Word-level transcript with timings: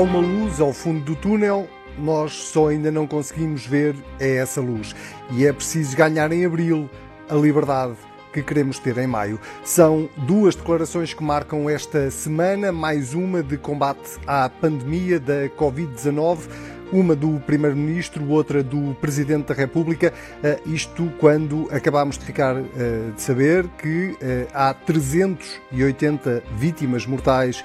uma 0.00 0.18
luz 0.18 0.60
ao 0.60 0.72
fundo 0.72 1.00
do 1.00 1.14
túnel, 1.14 1.68
nós 1.98 2.32
só 2.32 2.68
ainda 2.68 2.90
não 2.90 3.06
conseguimos 3.06 3.66
ver 3.66 3.94
é 4.18 4.36
essa 4.36 4.60
luz. 4.60 4.94
E 5.32 5.46
é 5.46 5.52
preciso 5.52 5.96
ganhar 5.96 6.32
em 6.32 6.44
abril 6.44 6.88
a 7.28 7.34
liberdade 7.34 7.96
que 8.32 8.42
queremos 8.42 8.78
ter 8.78 8.96
em 8.96 9.06
maio. 9.06 9.38
São 9.64 10.08
duas 10.16 10.54
declarações 10.54 11.12
que 11.12 11.22
marcam 11.22 11.68
esta 11.68 12.10
semana, 12.10 12.72
mais 12.72 13.12
uma 13.12 13.42
de 13.42 13.56
combate 13.56 14.18
à 14.26 14.48
pandemia 14.48 15.20
da 15.20 15.48
Covid-19 15.50 16.48
uma 16.92 17.16
do 17.16 17.40
Primeiro-Ministro, 17.40 18.28
outra 18.28 18.62
do 18.62 18.94
Presidente 19.00 19.48
da 19.48 19.54
República. 19.54 20.12
Eh, 20.42 20.60
isto 20.66 21.10
quando 21.18 21.66
acabámos 21.70 22.18
de 22.18 22.24
ficar 22.24 22.56
eh, 22.56 22.64
de 23.14 23.22
saber 23.22 23.68
que 23.78 24.16
eh, 24.20 24.48
há 24.52 24.74
380 24.74 26.42
vítimas 26.56 27.06
mortais 27.06 27.64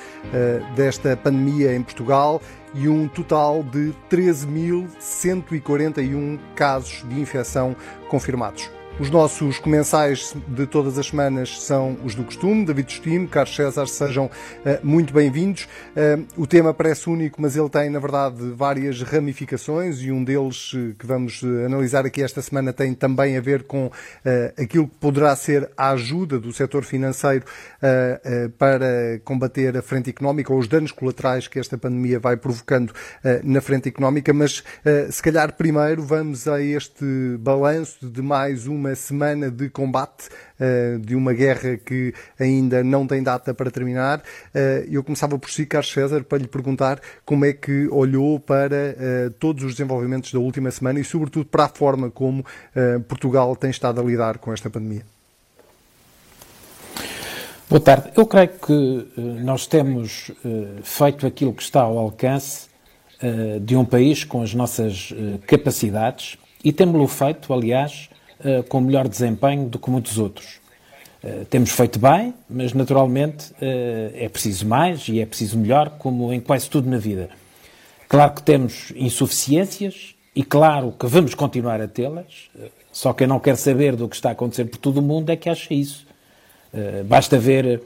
desta 0.76 1.16
pandemia 1.16 1.76
em 1.76 1.84
Portugal 1.84 2.42
e 2.74 2.90
um 2.90 3.08
total 3.08 3.62
de 3.64 3.94
13.141 4.10 6.40
casos 6.56 7.06
de 7.08 7.20
infecção 7.20 7.76
confirmados. 8.10 8.72
Os 8.98 9.10
nossos 9.10 9.60
comensais 9.60 10.34
de 10.48 10.66
todas 10.66 10.98
as 10.98 11.08
semanas 11.08 11.62
são 11.62 11.98
os 12.06 12.16
do 12.16 12.24
costume, 12.24 12.66
David 12.66 12.90
Justino, 12.90 13.28
Carlos 13.28 13.54
César, 13.54 13.88
sejam 13.88 14.28
uh, 14.28 14.30
muito 14.82 15.14
bem-vindos. 15.14 15.68
Uh, 15.92 16.26
o 16.38 16.48
tema 16.48 16.74
parece 16.74 17.10
único, 17.10 17.42
mas 17.42 17.58
ele 17.58 17.68
tem, 17.68 17.90
na 17.90 18.00
verdade, 18.00 18.38
várias 18.56 19.02
ramificações 19.02 20.00
e 20.00 20.14
um 20.14 20.24
deles 20.24 20.72
uh, 20.72 20.96
que 20.98 21.06
vamos 21.06 21.44
analisar 21.66 22.06
aqui 22.06 22.24
esta 22.24 22.42
semana 22.42 22.72
tem 22.72 22.94
também 22.94 23.36
a 23.36 23.42
ver 23.42 23.64
com 23.64 23.92
aquilo 24.58 24.88
que 24.88 24.96
poderá 24.96 25.36
ser 25.36 25.70
a 25.76 25.90
ajuda 25.92 26.40
do 26.40 26.54
setor 26.54 26.84
financeiro 26.84 27.46
para 28.58 29.20
combater 29.24 29.76
a 29.78 29.82
frente 29.82 30.10
económica 30.10 30.54
ou 30.54 30.60
os 30.60 30.68
danos 30.68 30.92
colaterais 30.92 31.48
que 31.48 31.60
esta 31.60 31.78
pandemia 31.78 32.20
vai 32.20 32.38
provocando 32.38 32.94
na 33.44 33.62
frente 33.62 33.90
económica. 33.90 34.34
Mas, 34.34 34.64
se 35.10 35.22
calhar, 35.22 35.54
primeiro 35.54 36.04
vamos 36.04 36.48
a 36.48 36.62
este 36.62 37.06
balanço 37.40 38.10
de 38.10 38.22
mais 38.22 38.68
uma 38.68 38.85
uma 38.86 38.96
semana 38.96 39.50
de 39.50 39.68
combate 39.70 40.30
uh, 40.60 41.00
de 41.00 41.16
uma 41.16 41.34
guerra 41.34 41.78
que 41.78 42.14
ainda 42.40 42.84
não 42.84 43.08
tem 43.08 43.24
data 43.24 43.54
para 43.54 43.72
terminar. 43.72 44.20
Uh, 44.20 44.88
eu 44.90 45.04
começava 45.04 45.38
por 45.40 45.50
si, 45.50 45.66
Carlos 45.66 45.92
César, 45.92 46.24
para 46.24 46.38
lhe 46.38 46.48
perguntar 46.48 47.02
como 47.26 47.46
é 47.46 47.54
que 47.54 47.88
olhou 47.90 48.40
para 48.40 48.76
uh, 48.76 49.32
todos 49.40 49.64
os 49.64 49.72
desenvolvimentos 49.72 50.32
da 50.32 50.40
última 50.40 50.70
semana 50.70 51.00
e, 51.00 51.04
sobretudo, 51.04 51.46
para 51.46 51.66
a 51.66 51.70
forma 51.70 52.12
como 52.12 52.46
Portugal 53.08 53.56
tem 53.56 53.70
estado 53.70 54.00
a 54.00 54.04
lidar 54.04 54.38
com 54.38 54.54
esta 54.54 54.70
pandemia. 54.70 55.04
Boa 57.70 57.80
tarde. 57.80 58.12
Eu 58.16 58.26
creio 58.26 58.50
que 58.50 59.08
nós 59.44 59.66
temos 59.66 60.32
feito 60.84 61.26
aquilo 61.26 61.54
que 61.54 61.64
está 61.64 61.82
ao 61.82 61.98
alcance 61.98 62.68
de 63.62 63.76
um 63.76 63.86
país 63.86 64.24
com 64.24 64.42
as 64.42 64.54
nossas 64.54 65.14
capacidades 65.48 66.38
e 66.64 66.72
temos-lo 66.72 67.08
feito, 67.08 67.54
aliás, 67.54 68.10
uh, 68.40 68.64
com 68.64 68.82
melhor 68.82 69.08
desempenho 69.08 69.68
do 69.68 69.80
que 69.80 69.90
muitos 69.90 70.18
outros. 70.18 70.60
Uh, 71.24 71.46
temos 71.46 71.72
feito 71.72 72.00
bem, 72.00 72.34
mas 72.50 72.74
naturalmente 72.74 73.52
uh, 73.54 74.12
é 74.14 74.30
preciso 74.30 74.68
mais 74.68 75.08
e 75.08 75.20
é 75.20 75.26
preciso 75.26 75.58
melhor, 75.58 75.92
como 75.98 76.32
em 76.34 76.40
quase 76.40 76.70
tudo 76.70 76.90
na 76.90 76.98
vida. 76.98 77.30
Claro 78.08 78.34
que 78.34 78.44
temos 78.44 78.92
insuficiências 78.96 80.16
e 80.36 80.44
claro 80.44 80.94
que 80.98 81.08
vamos 81.08 81.34
continuar 81.34 81.82
a 81.82 81.88
tê-las, 81.88 82.50
só 82.92 83.14
quem 83.14 83.26
não 83.26 83.40
quer 83.40 83.56
saber 83.56 83.96
do 83.96 84.08
que 84.08 84.16
está 84.16 84.30
a 84.30 84.32
acontecer 84.34 84.66
por 84.66 84.78
todo 84.78 84.98
o 84.98 85.02
mundo 85.02 85.30
é 85.30 85.36
que 85.36 85.50
acha 85.50 85.74
isso. 85.74 86.06
Basta 87.06 87.40
ver, 87.40 87.82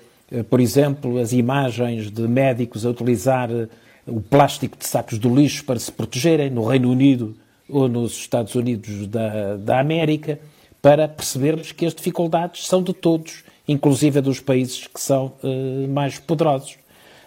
por 0.50 0.60
exemplo, 0.60 1.20
as 1.20 1.32
imagens 1.32 2.12
de 2.12 2.28
médicos 2.28 2.86
a 2.86 2.90
utilizar 2.90 3.50
o 4.06 4.20
plástico 4.20 4.78
de 4.78 4.86
sacos 4.86 5.18
do 5.20 5.34
lixo 5.34 5.64
para 5.64 5.80
se 5.80 5.92
protegerem 5.92 6.50
no 6.50 6.66
Reino 6.66 6.92
Unido 6.92 7.36
ou 7.70 7.88
nos 7.88 8.14
Estados 8.14 8.56
Unidos 8.56 9.08
da, 9.08 9.56
da 9.56 9.80
América, 9.80 10.40
para 10.82 11.08
percebermos 11.08 11.72
que 11.72 11.86
as 11.86 11.94
dificuldades 11.94 12.66
são 12.66 12.82
de 12.82 12.94
todos, 12.94 13.44
inclusive 13.68 14.22
dos 14.22 14.40
países 14.40 14.88
que 14.88 15.00
são 15.00 15.34
uh, 15.44 15.88
mais 15.90 16.18
poderosos. 16.20 16.78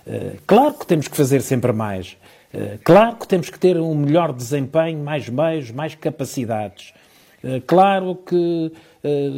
Uh, 0.06 0.38
claro 0.46 0.74
que 0.74 0.86
temos 0.86 1.06
que 1.06 1.16
fazer 1.16 1.42
sempre 1.42 1.72
mais. 1.72 2.16
Uh, 2.52 2.78
claro 2.82 3.16
que 3.16 3.28
temos 3.28 3.50
que 3.50 3.58
ter 3.58 3.76
um 3.78 3.94
melhor 3.94 4.32
desempenho, 4.32 4.98
mais 4.98 5.28
meios, 5.28 5.70
mais 5.70 5.94
capacidades. 5.94 6.92
Claro 7.66 8.14
que, 8.14 8.70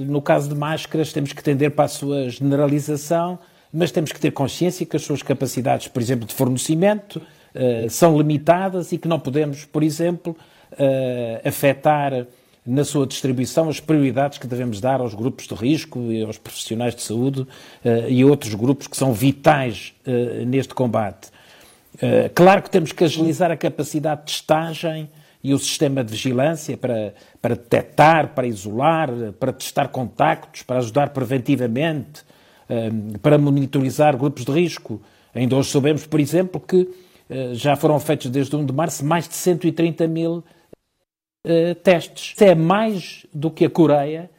no 0.06 0.20
caso 0.20 0.50
de 0.50 0.54
máscaras, 0.54 1.10
temos 1.10 1.32
que 1.32 1.42
tender 1.42 1.70
para 1.70 1.86
a 1.86 1.88
sua 1.88 2.28
generalização, 2.28 3.38
mas 3.72 3.90
temos 3.90 4.12
que 4.12 4.20
ter 4.20 4.30
consciência 4.30 4.84
que 4.84 4.94
as 4.94 5.00
suas 5.00 5.22
capacidades, 5.22 5.88
por 5.88 6.02
exemplo, 6.02 6.26
de 6.26 6.34
fornecimento, 6.34 7.22
são 7.88 8.18
limitadas 8.18 8.92
e 8.92 8.98
que 8.98 9.08
não 9.08 9.18
podemos, 9.18 9.64
por 9.64 9.82
exemplo, 9.82 10.36
uh, 10.72 11.48
afetar 11.48 12.26
na 12.66 12.84
sua 12.84 13.06
distribuição 13.06 13.68
as 13.68 13.78
prioridades 13.78 14.38
que 14.38 14.46
devemos 14.46 14.80
dar 14.80 15.00
aos 15.00 15.12
grupos 15.12 15.46
de 15.46 15.54
risco 15.54 16.00
e 16.10 16.22
aos 16.22 16.38
profissionais 16.38 16.94
de 16.94 17.02
saúde 17.02 17.42
uh, 17.42 17.48
e 18.08 18.24
outros 18.24 18.54
grupos 18.54 18.86
que 18.86 18.96
são 18.96 19.12
vitais 19.12 19.92
uh, 20.06 20.44
neste 20.46 20.74
combate. 20.74 21.28
Uh, 21.96 22.30
claro 22.34 22.62
que 22.62 22.70
temos 22.70 22.90
que 22.90 23.04
agilizar 23.04 23.50
a 23.50 23.56
capacidade 23.56 24.22
de 24.22 24.26
testagem 24.32 25.10
e 25.42 25.52
o 25.52 25.58
sistema 25.58 26.02
de 26.02 26.10
vigilância 26.10 26.74
para, 26.74 27.12
para 27.40 27.54
detectar, 27.54 28.28
para 28.28 28.46
isolar, 28.46 29.10
para 29.38 29.52
testar 29.52 29.88
contactos, 29.88 30.62
para 30.62 30.78
ajudar 30.78 31.10
preventivamente, 31.10 32.22
para 33.20 33.36
monitorizar 33.36 34.16
grupos 34.16 34.46
de 34.46 34.50
risco. 34.50 35.02
Ainda 35.34 35.54
hoje 35.54 35.70
sabemos, 35.70 36.06
por 36.06 36.18
exemplo, 36.18 36.58
que 36.58 36.88
já 37.52 37.74
foram 37.74 37.98
feitos 37.98 38.30
desde 38.30 38.54
1 38.54 38.66
de 38.66 38.72
março 38.72 39.04
mais 39.04 39.26
de 39.26 39.34
130 39.34 40.06
mil 40.06 40.44
uh, 41.44 41.74
testes. 41.76 42.32
Isso 42.34 42.44
é 42.44 42.54
mais 42.54 43.26
do 43.32 43.50
que 43.50 43.64
a 43.64 43.70
Coreia 43.70 44.30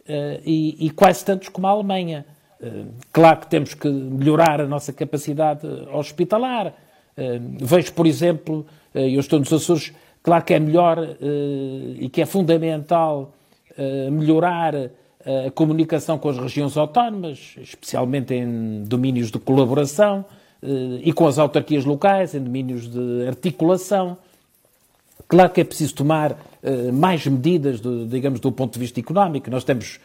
uh, 0.00 0.42
e, 0.44 0.86
e, 0.86 0.90
quase 0.90 1.24
tantos 1.24 1.48
como 1.48 1.66
a 1.66 1.70
Alemanha. 1.70 2.24
Uh, 2.60 2.86
claro 3.12 3.40
que 3.40 3.48
temos 3.48 3.74
que 3.74 3.88
melhorar 3.88 4.60
a 4.60 4.66
nossa 4.66 4.92
capacidade 4.92 5.66
hospitalar. 5.92 6.74
vejo, 7.60 7.92
por 7.92 8.06
exemplo, 8.06 8.66
eu 8.94 9.20
estou 9.20 9.38
nos 9.38 9.52
Açores, 9.52 9.92
claro 10.22 10.44
que 10.44 10.54
é 10.54 10.60
melhor 10.60 10.96
e 12.00 12.08
que 12.08 12.22
é 12.22 12.26
fundamental 12.26 13.34
melhorar 14.10 14.74
a 14.74 15.50
comunicação 15.50 16.18
com 16.18 16.30
as 16.30 16.38
regiões 16.38 16.74
autónomas, 16.76 17.54
especialmente 17.58 18.32
em 18.32 18.82
domínios 18.84 19.30
de 19.30 19.38
colaboração, 19.38 20.24
e 21.02 21.12
com 21.12 21.26
as 21.26 21.38
autarquias 21.38 21.84
locais, 21.84 22.34
em 22.34 22.40
domínios 22.42 22.88
de 22.88 23.26
articulação. 23.26 24.16
Claro 25.26 25.50
que 25.50 25.60
é 25.60 25.64
preciso 25.64 25.94
tomar 25.94 26.32
uh, 26.32 26.92
mais 26.92 27.26
medidas, 27.26 27.80
do, 27.80 28.06
digamos, 28.06 28.38
do 28.38 28.52
ponto 28.52 28.74
de 28.74 28.78
vista 28.78 29.00
económico. 29.00 29.50
Nós 29.50 29.64
temos 29.64 29.98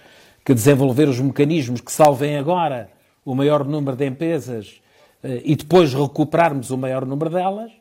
que 0.44 0.53
desenvolver 0.53 1.07
os 1.07 1.19
mecanismos 1.19 1.81
que 1.81 1.91
salvem 1.91 2.38
agora 2.38 2.90
o 3.25 3.35
maior 3.35 3.66
número 3.66 3.97
de 3.97 4.06
empresas 4.06 4.81
uh, 5.23 5.41
e 5.44 5.56
depois 5.56 5.94
recuperarmos 5.94 6.72
o 6.72 6.78
maior 6.78 7.06
número 7.06 7.29
delas. 7.29 7.72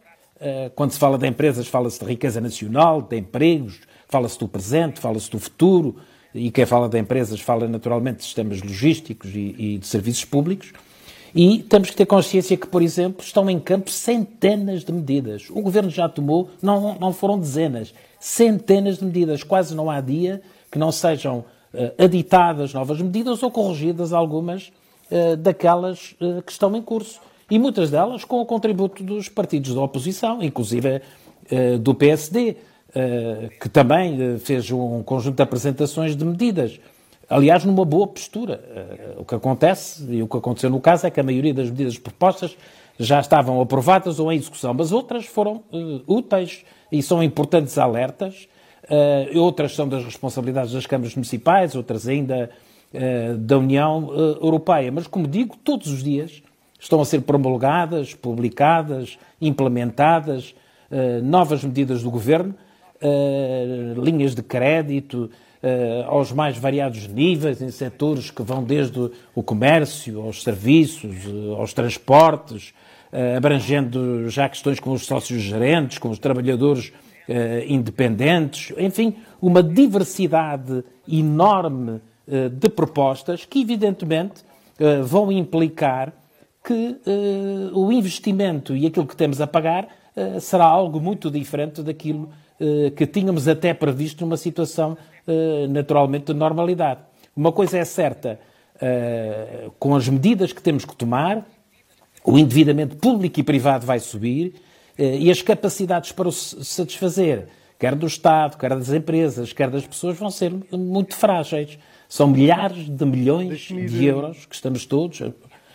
Quando 0.74 0.90
se 0.90 0.98
fala 0.98 1.16
de 1.16 1.26
empresas, 1.26 1.66
fala-se 1.66 1.98
de 1.98 2.04
riqueza 2.04 2.42
nacional, 2.42 3.00
de 3.00 3.16
empregos, 3.16 3.80
fala-se 4.06 4.38
do 4.38 4.46
presente, 4.46 5.00
fala-se 5.00 5.30
do 5.30 5.38
futuro, 5.38 5.96
e 6.34 6.50
quem 6.50 6.66
fala 6.66 6.90
de 6.90 6.98
empresas 6.98 7.40
fala 7.40 7.66
naturalmente 7.66 8.18
de 8.18 8.24
sistemas 8.24 8.60
logísticos 8.60 9.30
e, 9.34 9.54
e 9.58 9.78
de 9.78 9.86
serviços 9.86 10.26
públicos. 10.26 10.74
E 11.34 11.58
temos 11.58 11.90
que 11.90 11.96
ter 11.96 12.06
consciência 12.06 12.56
que, 12.56 12.66
por 12.66 12.82
exemplo, 12.82 13.24
estão 13.24 13.48
em 13.50 13.58
campo 13.58 13.90
centenas 13.90 14.84
de 14.84 14.92
medidas. 14.92 15.48
O 15.50 15.60
governo 15.60 15.90
já 15.90 16.08
tomou, 16.08 16.50
não, 16.62 16.96
não 16.98 17.12
foram 17.12 17.38
dezenas, 17.38 17.92
centenas 18.18 18.98
de 18.98 19.04
medidas. 19.04 19.42
Quase 19.42 19.74
não 19.74 19.90
há 19.90 20.00
dia 20.00 20.42
que 20.70 20.78
não 20.78 20.90
sejam 20.90 21.38
uh, 21.38 22.04
aditadas 22.04 22.72
novas 22.72 23.00
medidas 23.00 23.42
ou 23.42 23.50
corrigidas 23.50 24.12
algumas 24.12 24.72
uh, 25.10 25.36
daquelas 25.36 26.14
uh, 26.20 26.42
que 26.42 26.52
estão 26.52 26.74
em 26.76 26.82
curso. 26.82 27.20
E 27.50 27.58
muitas 27.58 27.90
delas 27.90 28.24
com 28.24 28.40
o 28.40 28.46
contributo 28.46 29.02
dos 29.04 29.28
partidos 29.28 29.74
da 29.74 29.80
oposição, 29.80 30.42
inclusive 30.42 31.00
do 31.80 31.94
PSD, 31.94 32.56
que 33.60 33.68
também 33.68 34.36
fez 34.38 34.68
um 34.72 35.00
conjunto 35.04 35.36
de 35.36 35.42
apresentações 35.44 36.16
de 36.16 36.24
medidas 36.24 36.80
aliás, 37.28 37.64
numa 37.64 37.84
boa 37.84 38.06
postura. 38.06 38.60
Uh, 39.16 39.20
o 39.22 39.24
que 39.24 39.34
acontece, 39.34 40.04
e 40.10 40.22
o 40.22 40.28
que 40.28 40.36
aconteceu 40.36 40.70
no 40.70 40.80
caso, 40.80 41.06
é 41.06 41.10
que 41.10 41.20
a 41.20 41.22
maioria 41.22 41.52
das 41.52 41.70
medidas 41.70 41.98
propostas 41.98 42.56
já 42.98 43.20
estavam 43.20 43.60
aprovadas 43.60 44.18
ou 44.18 44.32
em 44.32 44.36
execução, 44.36 44.72
mas 44.72 44.92
outras 44.92 45.26
foram 45.26 45.62
uh, 45.72 46.02
úteis 46.06 46.64
e 46.90 47.02
são 47.02 47.22
importantes 47.22 47.76
alertas. 47.78 48.48
Uh, 48.84 49.38
outras 49.40 49.74
são 49.74 49.88
das 49.88 50.04
responsabilidades 50.04 50.72
das 50.72 50.86
câmaras 50.86 51.14
municipais, 51.14 51.74
outras 51.74 52.06
ainda 52.06 52.50
da 53.40 53.58
União 53.58 54.10
Europeia. 54.40 54.90
Mas, 54.90 55.06
como 55.06 55.26
digo, 55.26 55.54
todos 55.62 55.88
os 55.88 56.02
dias 56.02 56.42
estão 56.80 56.98
a 57.00 57.04
ser 57.04 57.20
promulgadas, 57.22 58.14
publicadas, 58.14 59.18
implementadas 59.38 60.54
novas 61.22 61.62
medidas 61.62 62.02
do 62.02 62.10
governo, 62.10 62.54
linhas 64.02 64.34
de 64.34 64.42
crédito, 64.42 65.24
uh, 65.24 65.45
aos 66.06 66.32
mais 66.32 66.56
variados 66.58 67.08
níveis, 67.08 67.60
em 67.60 67.70
setores 67.70 68.30
que 68.30 68.42
vão 68.42 68.62
desde 68.62 69.10
o 69.34 69.42
comércio, 69.42 70.20
aos 70.20 70.42
serviços, 70.42 71.26
uh, 71.26 71.54
aos 71.56 71.72
transportes, 71.72 72.72
abrangendo 73.36 74.28
já 74.28 74.48
questões 74.48 74.78
com 74.78 74.92
os 74.92 75.06
sócios 75.06 75.40
gerentes, 75.40 75.96
com 75.96 76.10
os 76.10 76.18
trabalhadores 76.18 76.92
independentes, 77.66 78.74
enfim, 78.76 79.16
uma 79.40 79.62
diversidade 79.62 80.84
enorme 81.08 82.00
de 82.52 82.68
propostas 82.68 83.44
que, 83.44 83.62
evidentemente, 83.62 84.44
vão 85.04 85.32
implicar 85.32 86.12
que 86.62 86.96
o 87.72 87.90
investimento 87.90 88.76
e 88.76 88.86
aquilo 88.86 89.06
que 89.06 89.16
temos 89.16 89.40
a 89.40 89.46
pagar 89.46 89.88
será 90.40 90.64
algo 90.64 91.00
muito 91.00 91.30
diferente 91.30 91.82
daquilo 91.82 92.28
que 92.96 93.06
tínhamos 93.06 93.48
até 93.48 93.72
previsto 93.72 94.24
numa 94.24 94.36
situação 94.36 94.96
naturalmente 95.68 96.26
de 96.26 96.34
normalidade. 96.34 97.00
Uma 97.34 97.52
coisa 97.52 97.78
é 97.78 97.84
certa, 97.84 98.38
com 99.78 99.94
as 99.94 100.08
medidas 100.08 100.52
que 100.52 100.62
temos 100.62 100.84
que 100.84 100.94
tomar, 100.96 101.46
o 102.24 102.38
endividamento 102.38 102.96
público 102.96 103.38
e 103.38 103.42
privado 103.42 103.86
vai 103.86 104.00
subir 104.00 104.54
e 104.98 105.30
as 105.30 105.42
capacidades 105.42 106.12
para 106.12 106.28
o 106.28 106.32
satisfazer, 106.32 107.48
quer 107.78 107.94
do 107.94 108.06
Estado, 108.06 108.56
quer 108.56 108.70
das 108.70 108.90
empresas, 108.90 109.52
quer 109.52 109.68
das 109.68 109.86
pessoas, 109.86 110.16
vão 110.16 110.30
ser 110.30 110.52
muito 110.72 111.14
frágeis. 111.14 111.78
São 112.08 112.28
milhares 112.28 112.88
de 112.88 113.04
milhões 113.04 113.68
de 113.68 114.04
euros 114.04 114.46
que 114.46 114.54
estamos 114.54 114.86
todos, 114.86 115.20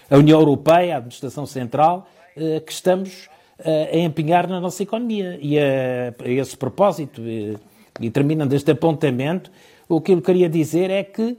a 0.10 0.18
União 0.18 0.40
Europeia, 0.40 0.96
a 0.96 0.98
Administração 0.98 1.46
Central, 1.46 2.08
que 2.66 2.72
estamos 2.72 3.30
a 3.94 3.98
empenhar 3.98 4.48
na 4.48 4.60
nossa 4.60 4.82
economia. 4.82 5.38
E 5.42 5.60
a, 5.60 6.14
a 6.20 6.30
esse 6.30 6.58
propósito, 6.58 7.22
e, 8.00 8.10
terminando 8.10 8.54
este 8.54 8.72
apontamento, 8.72 9.52
o 9.88 10.00
que 10.00 10.14
eu 10.14 10.22
queria 10.22 10.50
dizer 10.50 10.90
é 10.90 11.04
que 11.04 11.38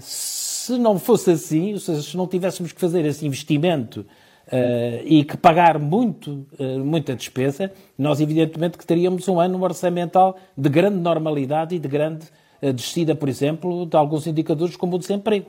se 0.00 0.76
não 0.78 0.98
fosse 0.98 1.30
assim, 1.30 1.72
ou 1.72 1.78
seja, 1.78 2.02
se 2.02 2.16
não 2.16 2.26
tivéssemos 2.26 2.72
que 2.72 2.80
fazer 2.80 3.04
esse 3.04 3.26
investimento 3.26 4.04
Uh, 4.48 5.04
e 5.04 5.24
que 5.24 5.36
pagar 5.36 5.78
muito, 5.78 6.46
uh, 6.58 6.78
muita 6.82 7.14
despesa, 7.14 7.70
nós 7.98 8.18
evidentemente 8.18 8.78
que 8.78 8.86
teríamos 8.86 9.28
um 9.28 9.38
ano 9.38 9.62
orçamental 9.62 10.38
de 10.56 10.70
grande 10.70 10.96
normalidade 10.96 11.74
e 11.74 11.78
de 11.78 11.86
grande 11.86 12.24
uh, 12.62 12.72
descida, 12.72 13.14
por 13.14 13.28
exemplo, 13.28 13.84
de 13.84 13.94
alguns 13.94 14.26
indicadores 14.26 14.74
como 14.74 14.96
o 14.96 14.98
desemprego. 14.98 15.48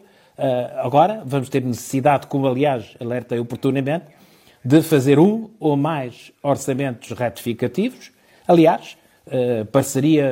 agora 0.83 1.23
vamos 1.25 1.47
ter 1.47 1.63
necessidade, 1.63 2.27
como 2.27 2.45
aliás 2.45 2.94
alertei 3.00 3.39
oportunamente, 3.39 4.03
de 4.65 4.81
fazer 4.81 5.17
um 5.17 5.50
ou 5.61 5.77
mais 5.77 6.33
orçamentos 6.44 7.11
retificativos. 7.11 8.11
Aliás, 8.45 8.97
pareceria, 9.71 10.27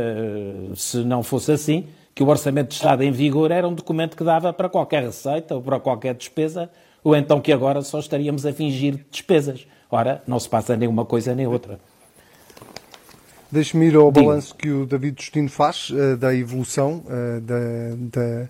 se 0.76 0.98
não 0.98 1.22
fosse 1.22 1.52
assim, 1.52 1.88
que 2.18 2.24
o 2.24 2.28
orçamento 2.28 2.70
de 2.70 2.76
Estado 2.76 3.04
em 3.04 3.12
vigor 3.12 3.52
era 3.52 3.68
um 3.68 3.74
documento 3.74 4.18
que 4.18 4.24
dava 4.24 4.52
para 4.52 4.68
qualquer 4.68 5.04
receita 5.04 5.54
ou 5.54 5.62
para 5.62 5.80
qualquer 5.80 6.16
despesa, 6.16 6.70
ou 7.04 7.16
então 7.16 7.40
que 7.40 7.54
agora 7.54 7.82
só 7.84 8.00
estaríamos 8.00 8.46
a 8.46 8.52
fingir 8.52 9.06
despesas. 9.12 9.68
Ora, 9.90 10.24
não 10.26 10.40
se 10.40 10.50
passa 10.50 10.76
nem 10.76 10.90
uma 10.90 11.06
coisa 11.06 11.36
nem 11.36 11.46
outra. 11.46 11.80
Deixe-me 13.50 13.86
ir 13.86 13.96
ao 13.96 14.12
balanço 14.12 14.54
que 14.56 14.70
o 14.70 14.86
David 14.86 15.22
Justino 15.22 15.48
faz 15.48 15.90
uh, 15.90 16.18
da 16.18 16.36
evolução 16.36 17.04
uh, 17.06 17.40
da, 17.40 17.56
da, 17.96 18.50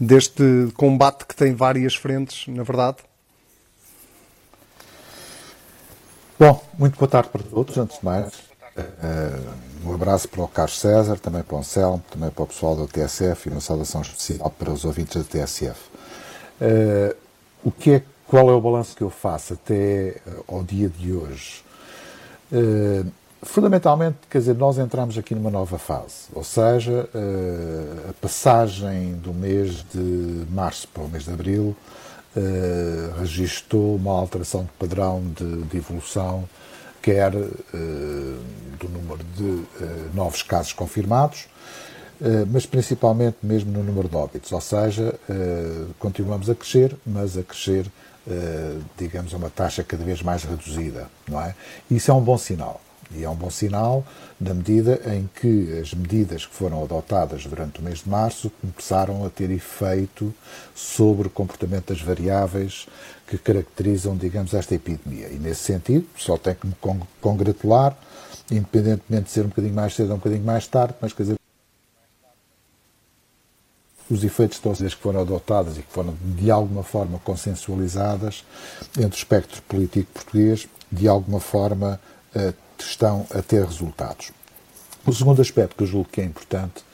deste 0.00 0.72
combate 0.74 1.26
que 1.26 1.36
tem 1.36 1.54
várias 1.54 1.94
frentes, 1.94 2.46
na 2.48 2.62
verdade. 2.62 2.98
Bom, 6.38 6.64
muito 6.78 6.96
boa 6.96 7.08
tarde 7.08 7.28
para 7.30 7.42
todos, 7.42 7.76
antes 7.76 7.98
de 7.98 8.04
mais. 8.04 8.47
Uh, 8.80 9.68
um 9.88 9.94
abraço 9.94 10.28
para 10.28 10.42
o 10.42 10.48
Carlos 10.48 10.78
César, 10.78 11.18
também 11.18 11.42
para 11.42 11.56
o 11.56 11.58
Anselmo, 11.58 12.02
também 12.10 12.30
para 12.30 12.44
o 12.44 12.46
pessoal 12.46 12.76
da 12.76 12.86
TSF 12.86 13.48
e 13.48 13.52
uma 13.52 13.60
saudação 13.60 14.02
especial 14.02 14.50
para 14.50 14.72
os 14.72 14.84
ouvintes 14.84 15.16
da 15.16 15.24
TSF. 15.24 15.78
Uh, 16.60 17.16
o 17.64 17.70
que 17.70 17.92
é, 17.92 18.02
qual 18.26 18.50
é 18.50 18.52
o 18.52 18.60
balanço 18.60 18.96
que 18.96 19.02
eu 19.02 19.10
faço 19.10 19.54
até 19.54 20.16
uh, 20.26 20.56
ao 20.56 20.62
dia 20.62 20.88
de 20.88 21.12
hoje? 21.12 21.62
Uh, 22.52 23.06
fundamentalmente, 23.42 24.18
quer 24.28 24.38
dizer, 24.38 24.56
nós 24.56 24.78
entramos 24.78 25.16
aqui 25.16 25.34
numa 25.34 25.50
nova 25.50 25.78
fase, 25.78 26.26
ou 26.34 26.42
seja, 26.42 27.08
a 28.08 28.12
passagem 28.14 29.12
do 29.14 29.32
mês 29.32 29.84
de 29.94 30.44
março 30.50 30.88
para 30.88 31.04
o 31.04 31.08
mês 31.08 31.24
de 31.24 31.30
abril 31.30 31.76
registou 33.16 33.94
uma 33.94 34.18
alteração 34.18 34.64
de 34.64 34.70
padrão 34.72 35.22
de, 35.36 35.62
de 35.62 35.76
evolução 35.76 36.48
quer 37.02 37.34
uh, 37.34 37.48
do 37.74 38.88
número 38.88 39.24
de 39.36 39.42
uh, 39.42 39.66
novos 40.14 40.42
casos 40.42 40.72
confirmados, 40.72 41.46
uh, 42.20 42.46
mas 42.50 42.66
principalmente 42.66 43.38
mesmo 43.42 43.72
no 43.72 43.82
número 43.82 44.08
de 44.08 44.16
óbitos, 44.16 44.52
ou 44.52 44.60
seja, 44.60 45.14
continuamos 45.98 46.48
a 46.50 46.54
crescer, 46.54 46.96
mas 47.06 47.36
a 47.36 47.42
crescer, 47.42 47.86
digamos, 48.96 49.32
a 49.32 49.36
uma 49.36 49.50
taxa 49.50 49.82
cada 49.82 50.04
vez 50.04 50.22
mais 50.22 50.44
reduzida, 50.44 51.08
não 51.26 51.40
é? 51.40 51.54
Isso 51.90 52.10
é 52.10 52.14
um 52.14 52.20
bom 52.20 52.36
sinal. 52.36 52.80
E 53.14 53.24
é 53.24 53.30
um 53.30 53.34
bom 53.34 53.50
sinal 53.50 54.04
na 54.38 54.52
medida 54.52 55.00
em 55.06 55.28
que 55.34 55.78
as 55.80 55.94
medidas 55.94 56.44
que 56.44 56.54
foram 56.54 56.82
adotadas 56.82 57.44
durante 57.44 57.80
o 57.80 57.82
mês 57.82 58.00
de 58.00 58.08
março 58.08 58.50
começaram 58.60 59.24
a 59.24 59.30
ter 59.30 59.50
efeito 59.50 60.34
sobre 60.74 61.28
o 61.28 61.30
comportamento 61.30 61.92
das 61.92 62.02
variáveis 62.02 62.86
que 63.26 63.38
caracterizam, 63.38 64.16
digamos, 64.16 64.52
esta 64.52 64.74
epidemia. 64.74 65.28
E 65.28 65.38
nesse 65.38 65.62
sentido, 65.62 66.06
só 66.16 66.36
tenho 66.36 66.56
que 66.56 66.66
me 66.66 66.74
congratular, 67.20 67.96
independentemente 68.50 69.24
de 69.24 69.30
ser 69.30 69.44
um 69.44 69.48
bocadinho 69.48 69.74
mais 69.74 69.94
cedo 69.94 70.10
ou 70.10 70.14
um 70.14 70.18
bocadinho 70.18 70.44
mais 70.44 70.66
tarde, 70.66 70.94
mas 71.00 71.12
quer 71.12 71.22
dizer, 71.22 71.38
os 74.10 74.24
efeitos 74.24 74.58
medidas 74.64 74.94
que 74.94 75.02
foram 75.02 75.20
adotadas 75.20 75.76
e 75.76 75.82
que 75.82 75.92
foram 75.92 76.14
de 76.36 76.50
alguma 76.50 76.82
forma 76.82 77.18
consensualizadas 77.18 78.44
entre 78.96 79.10
o 79.10 79.18
espectro 79.18 79.60
político 79.62 80.10
português, 80.12 80.66
de 80.90 81.06
alguma 81.06 81.40
forma 81.40 82.00
estão 82.84 83.26
a 83.34 83.42
ter 83.42 83.64
resultados. 83.64 84.30
O 85.06 85.12
segundo 85.12 85.40
aspecto 85.40 85.76
que 85.76 85.82
eu 85.82 85.86
julgo 85.86 86.08
que 86.10 86.20
é 86.20 86.24
importante 86.24 86.84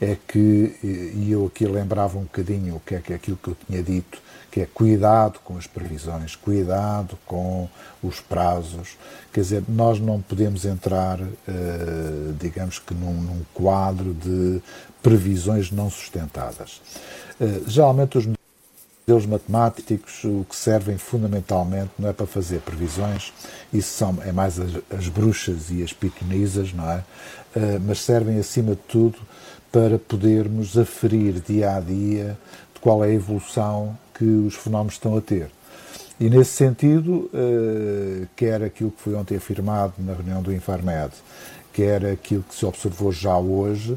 é 0.00 0.16
que, 0.28 0.76
e 0.82 1.28
eu 1.30 1.46
aqui 1.46 1.66
lembrava 1.66 2.18
um 2.18 2.22
bocadinho 2.22 2.76
o 2.76 2.80
que 2.80 2.94
é, 2.94 3.00
que 3.00 3.12
é 3.12 3.16
aquilo 3.16 3.38
que 3.42 3.48
eu 3.48 3.56
tinha 3.66 3.82
dito, 3.82 4.20
que 4.50 4.60
é 4.60 4.66
cuidado 4.66 5.38
com 5.42 5.56
as 5.56 5.66
previsões, 5.66 6.36
cuidado 6.36 7.18
com 7.24 7.68
os 8.02 8.20
prazos. 8.20 8.96
Quer 9.32 9.40
dizer, 9.40 9.64
nós 9.68 9.98
não 9.98 10.20
podemos 10.20 10.64
entrar, 10.64 11.18
eh, 11.20 12.32
digamos 12.38 12.78
que, 12.78 12.94
num, 12.94 13.14
num 13.14 13.42
quadro 13.54 14.12
de 14.14 14.60
previsões 15.02 15.70
não 15.70 15.90
sustentadas. 15.90 16.80
Eh, 17.40 17.62
geralmente, 17.66 18.18
os 18.18 18.26
modelos 19.08 19.26
matemáticos 19.26 20.24
o 20.24 20.44
que 20.50 20.56
servem 20.56 20.98
fundamentalmente 20.98 21.92
não 21.96 22.08
é 22.08 22.12
para 22.12 22.26
fazer 22.26 22.58
previsões, 22.58 23.32
isso 23.72 23.96
são, 23.96 24.18
é 24.20 24.32
mais 24.32 24.58
as, 24.58 24.72
as 24.90 25.08
bruxas 25.08 25.70
e 25.70 25.80
as 25.80 25.92
pitonisas, 25.92 26.72
não 26.72 26.90
é? 26.90 27.04
Uh, 27.54 27.80
mas 27.86 28.00
servem 28.00 28.36
acima 28.36 28.72
de 28.72 28.80
tudo 28.88 29.16
para 29.70 29.96
podermos 29.96 30.76
aferir 30.76 31.34
dia 31.34 31.76
a 31.76 31.80
dia 31.80 32.36
de 32.74 32.80
qual 32.80 33.04
é 33.04 33.10
a 33.10 33.12
evolução 33.12 33.96
que 34.12 34.24
os 34.24 34.56
fenómenos 34.56 34.94
estão 34.94 35.16
a 35.16 35.20
ter. 35.20 35.50
E 36.18 36.28
nesse 36.28 36.54
sentido, 36.54 37.30
uh, 37.32 38.26
quer 38.34 38.60
aquilo 38.60 38.90
que 38.90 39.02
foi 39.02 39.14
ontem 39.14 39.36
afirmado 39.36 39.94
na 40.00 40.14
reunião 40.14 40.42
do 40.42 40.52
Infarmed, 40.52 41.12
quer 41.72 42.04
aquilo 42.06 42.42
que 42.42 42.56
se 42.56 42.66
observou 42.66 43.12
já 43.12 43.38
hoje, 43.38 43.92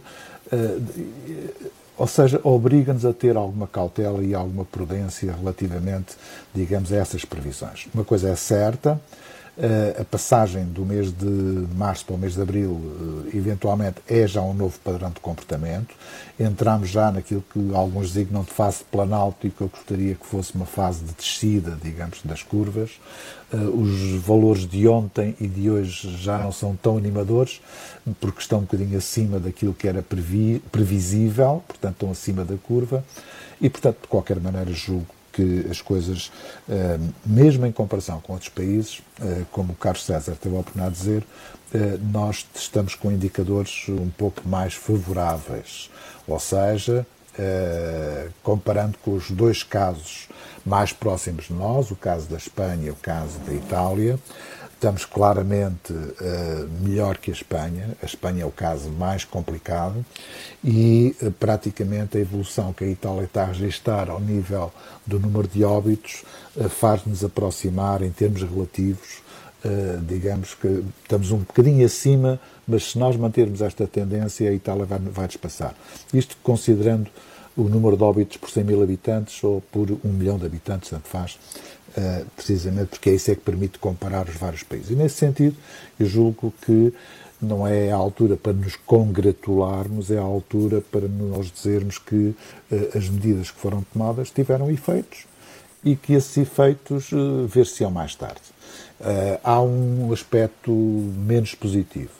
uh, 0.54 1.72
ou 2.00 2.08
seja, 2.08 2.40
obriga-nos 2.46 3.06
a 3.06 3.12
ter 3.12 3.36
alguma 3.36 3.68
cautela 3.68 4.24
e 4.24 4.34
alguma 4.34 4.64
prudência 4.64 5.34
relativamente, 5.34 6.16
digamos, 6.56 6.94
a 6.94 6.96
essas 6.96 7.26
previsões. 7.26 7.88
Uma 7.94 8.06
coisa 8.06 8.30
é 8.30 8.36
certa, 8.38 9.00
a 10.00 10.06
passagem 10.06 10.64
do 10.66 10.86
mês 10.86 11.12
de 11.12 11.26
março 11.76 12.06
para 12.06 12.16
o 12.16 12.18
mês 12.18 12.34
de 12.34 12.42
abril, 12.42 12.80
eh, 13.34 13.38
eventualmente, 13.38 13.98
é 14.08 14.26
já 14.26 14.42
um 14.42 14.54
novo 14.54 14.80
padrão 14.80 15.10
de 15.10 15.20
comportamento. 15.20 15.94
Entramos 16.40 16.90
já 16.90 17.12
naquilo 17.12 17.44
que 17.52 17.76
alguns 17.76 18.14
designam 18.14 18.44
de 18.44 18.52
fase 18.52 18.84
planalto 18.90 19.46
e 19.46 19.50
que 19.50 19.60
eu 19.60 19.68
gostaria 19.68 20.16
que 20.16 20.26
fosse 20.26 20.56
uma 20.56 20.66
fase 20.66 21.04
de 21.04 21.12
descida, 21.14 21.78
digamos, 21.84 22.22
das 22.24 22.42
curvas. 22.42 22.92
Eh, 23.52 23.58
os 23.58 24.22
valores 24.22 24.66
de 24.66 24.88
ontem 24.88 25.36
e 25.42 25.48
de 25.48 25.70
hoje 25.70 26.16
já 26.18 26.38
não 26.38 26.54
são 26.54 26.76
tão 26.76 26.96
animadores, 26.96 27.60
porque 28.22 28.40
estão 28.40 28.60
um 28.60 28.62
bocadinho 28.62 28.98
acima 28.98 29.40
daquilo 29.40 29.74
que 29.74 29.90
era 29.90 30.02
previsível, 30.72 31.62
portanto, 31.68 31.96
estão 31.96 32.12
acima 32.12 32.46
da 32.46 32.56
curva. 32.56 33.04
E, 33.60 33.70
portanto, 33.70 33.98
de 34.04 34.08
qualquer 34.08 34.40
maneira, 34.40 34.72
julgo 34.72 35.19
que 35.40 35.68
as 35.70 35.82
coisas, 35.82 36.32
eh, 36.68 37.00
mesmo 37.26 37.66
em 37.66 37.72
comparação 37.72 38.20
com 38.20 38.34
outros 38.34 38.50
países, 38.50 39.02
eh, 39.22 39.44
como 39.52 39.72
o 39.72 39.76
Carlos 39.76 40.04
César 40.04 40.36
teve 40.36 40.56
a 40.56 40.60
oportunidade 40.60 40.96
de 40.96 41.02
dizer, 41.02 41.24
eh, 41.74 41.98
nós 42.12 42.46
estamos 42.54 42.94
com 42.96 43.10
indicadores 43.10 43.86
um 43.88 44.10
pouco 44.10 44.48
mais 44.48 44.74
favoráveis. 44.74 45.90
Ou 46.28 46.40
seja, 46.40 47.06
comparando 48.44 48.98
com 48.98 49.14
os 49.14 49.32
dois 49.32 49.64
casos 49.64 50.28
mais 50.66 50.92
próximos 50.92 51.46
de 51.46 51.54
nós, 51.54 51.90
o 51.90 51.96
caso 51.96 52.28
da 52.28 52.36
Espanha 52.36 52.88
e 52.88 52.90
o 52.90 52.96
caso 52.96 53.40
da 53.40 53.54
Itália, 53.54 54.20
Estamos 54.80 55.04
claramente 55.04 55.92
uh, 55.92 56.70
melhor 56.80 57.18
que 57.18 57.30
a 57.30 57.34
Espanha. 57.34 57.98
A 58.02 58.06
Espanha 58.06 58.44
é 58.44 58.46
o 58.46 58.50
caso 58.50 58.90
mais 58.90 59.26
complicado 59.26 60.06
e 60.64 61.14
uh, 61.22 61.30
praticamente 61.34 62.18
a 62.18 62.22
evolução 62.22 62.72
que 62.72 62.86
a 62.86 62.88
Itália 62.88 63.26
está 63.26 63.42
a 63.42 63.48
registrar 63.48 64.10
ao 64.10 64.22
nível 64.22 64.72
do 65.06 65.20
número 65.20 65.50
de 65.50 65.66
óbitos 65.66 66.24
uh, 66.56 66.70
faz-nos 66.70 67.26
aproximar 67.26 68.02
em 68.02 68.10
termos 68.10 68.42
relativos. 68.42 69.22
digamos 70.08 70.54
que 70.54 70.86
estamos 71.04 71.32
um 71.32 71.40
bocadinho 71.40 71.86
acima, 71.86 72.40
mas 72.66 72.92
se 72.92 72.98
nós 72.98 73.18
mantermos 73.18 73.62
esta 73.62 73.86
tendência, 73.86 74.50
a 74.50 74.54
Itália 74.54 74.86
vai, 74.86 75.00
vai 75.00 75.28
despassar. 75.28 75.76
Isto 76.14 76.38
considerando 76.42 77.12
o 77.60 77.68
número 77.68 77.98
de 77.98 78.04
óbitos 78.04 78.38
por 78.38 78.50
100 78.50 78.64
mil 78.64 78.82
habitantes 78.82 79.44
ou 79.44 79.62
por 79.72 79.92
um 79.92 80.14
milhão 80.14 80.38
de 80.38 80.46
habitantes, 80.46 80.90
tanto 80.90 81.08
faz, 81.08 81.38
uh, 81.90 82.26
precisamente 82.36 82.92
porque 82.92 83.10
é 83.10 83.14
isso 83.14 83.30
é 83.30 83.36
que 83.36 83.42
permite 83.42 83.78
comparar 83.80 84.28
os 84.28 84.36
vários 84.36 84.64
países. 84.64 84.92
E 84.92 84.96
nesse 84.96 85.16
sentido, 85.18 85.58
eu 86.00 86.06
julgo 86.06 86.54
que 86.66 86.94
não 87.42 87.68
é 87.68 87.92
a 87.92 87.96
altura 87.96 88.38
para 88.38 88.54
nos 88.54 88.76
congratularmos, 88.78 90.10
é 90.10 90.18
a 90.18 90.22
altura 90.22 90.82
para 90.82 91.08
nós 91.08 91.52
dizermos 91.52 91.98
que 91.98 92.16
uh, 92.16 92.98
as 92.98 93.10
medidas 93.10 93.52
que 93.52 93.60
foram 93.60 93.84
tomadas 93.92 94.30
tiveram 94.30 94.72
efeitos 94.72 95.26
e 95.84 95.96
que 95.96 96.14
esses 96.14 96.38
efeitos 96.38 97.12
uh, 97.12 97.46
ver-se-ão 97.46 97.92
mais 97.92 98.16
tarde. 98.16 98.42
Uh, 99.00 99.40
há 99.44 99.62
um 99.62 100.12
aspecto 100.14 100.72
menos 100.72 101.56
positivo, 101.56 102.12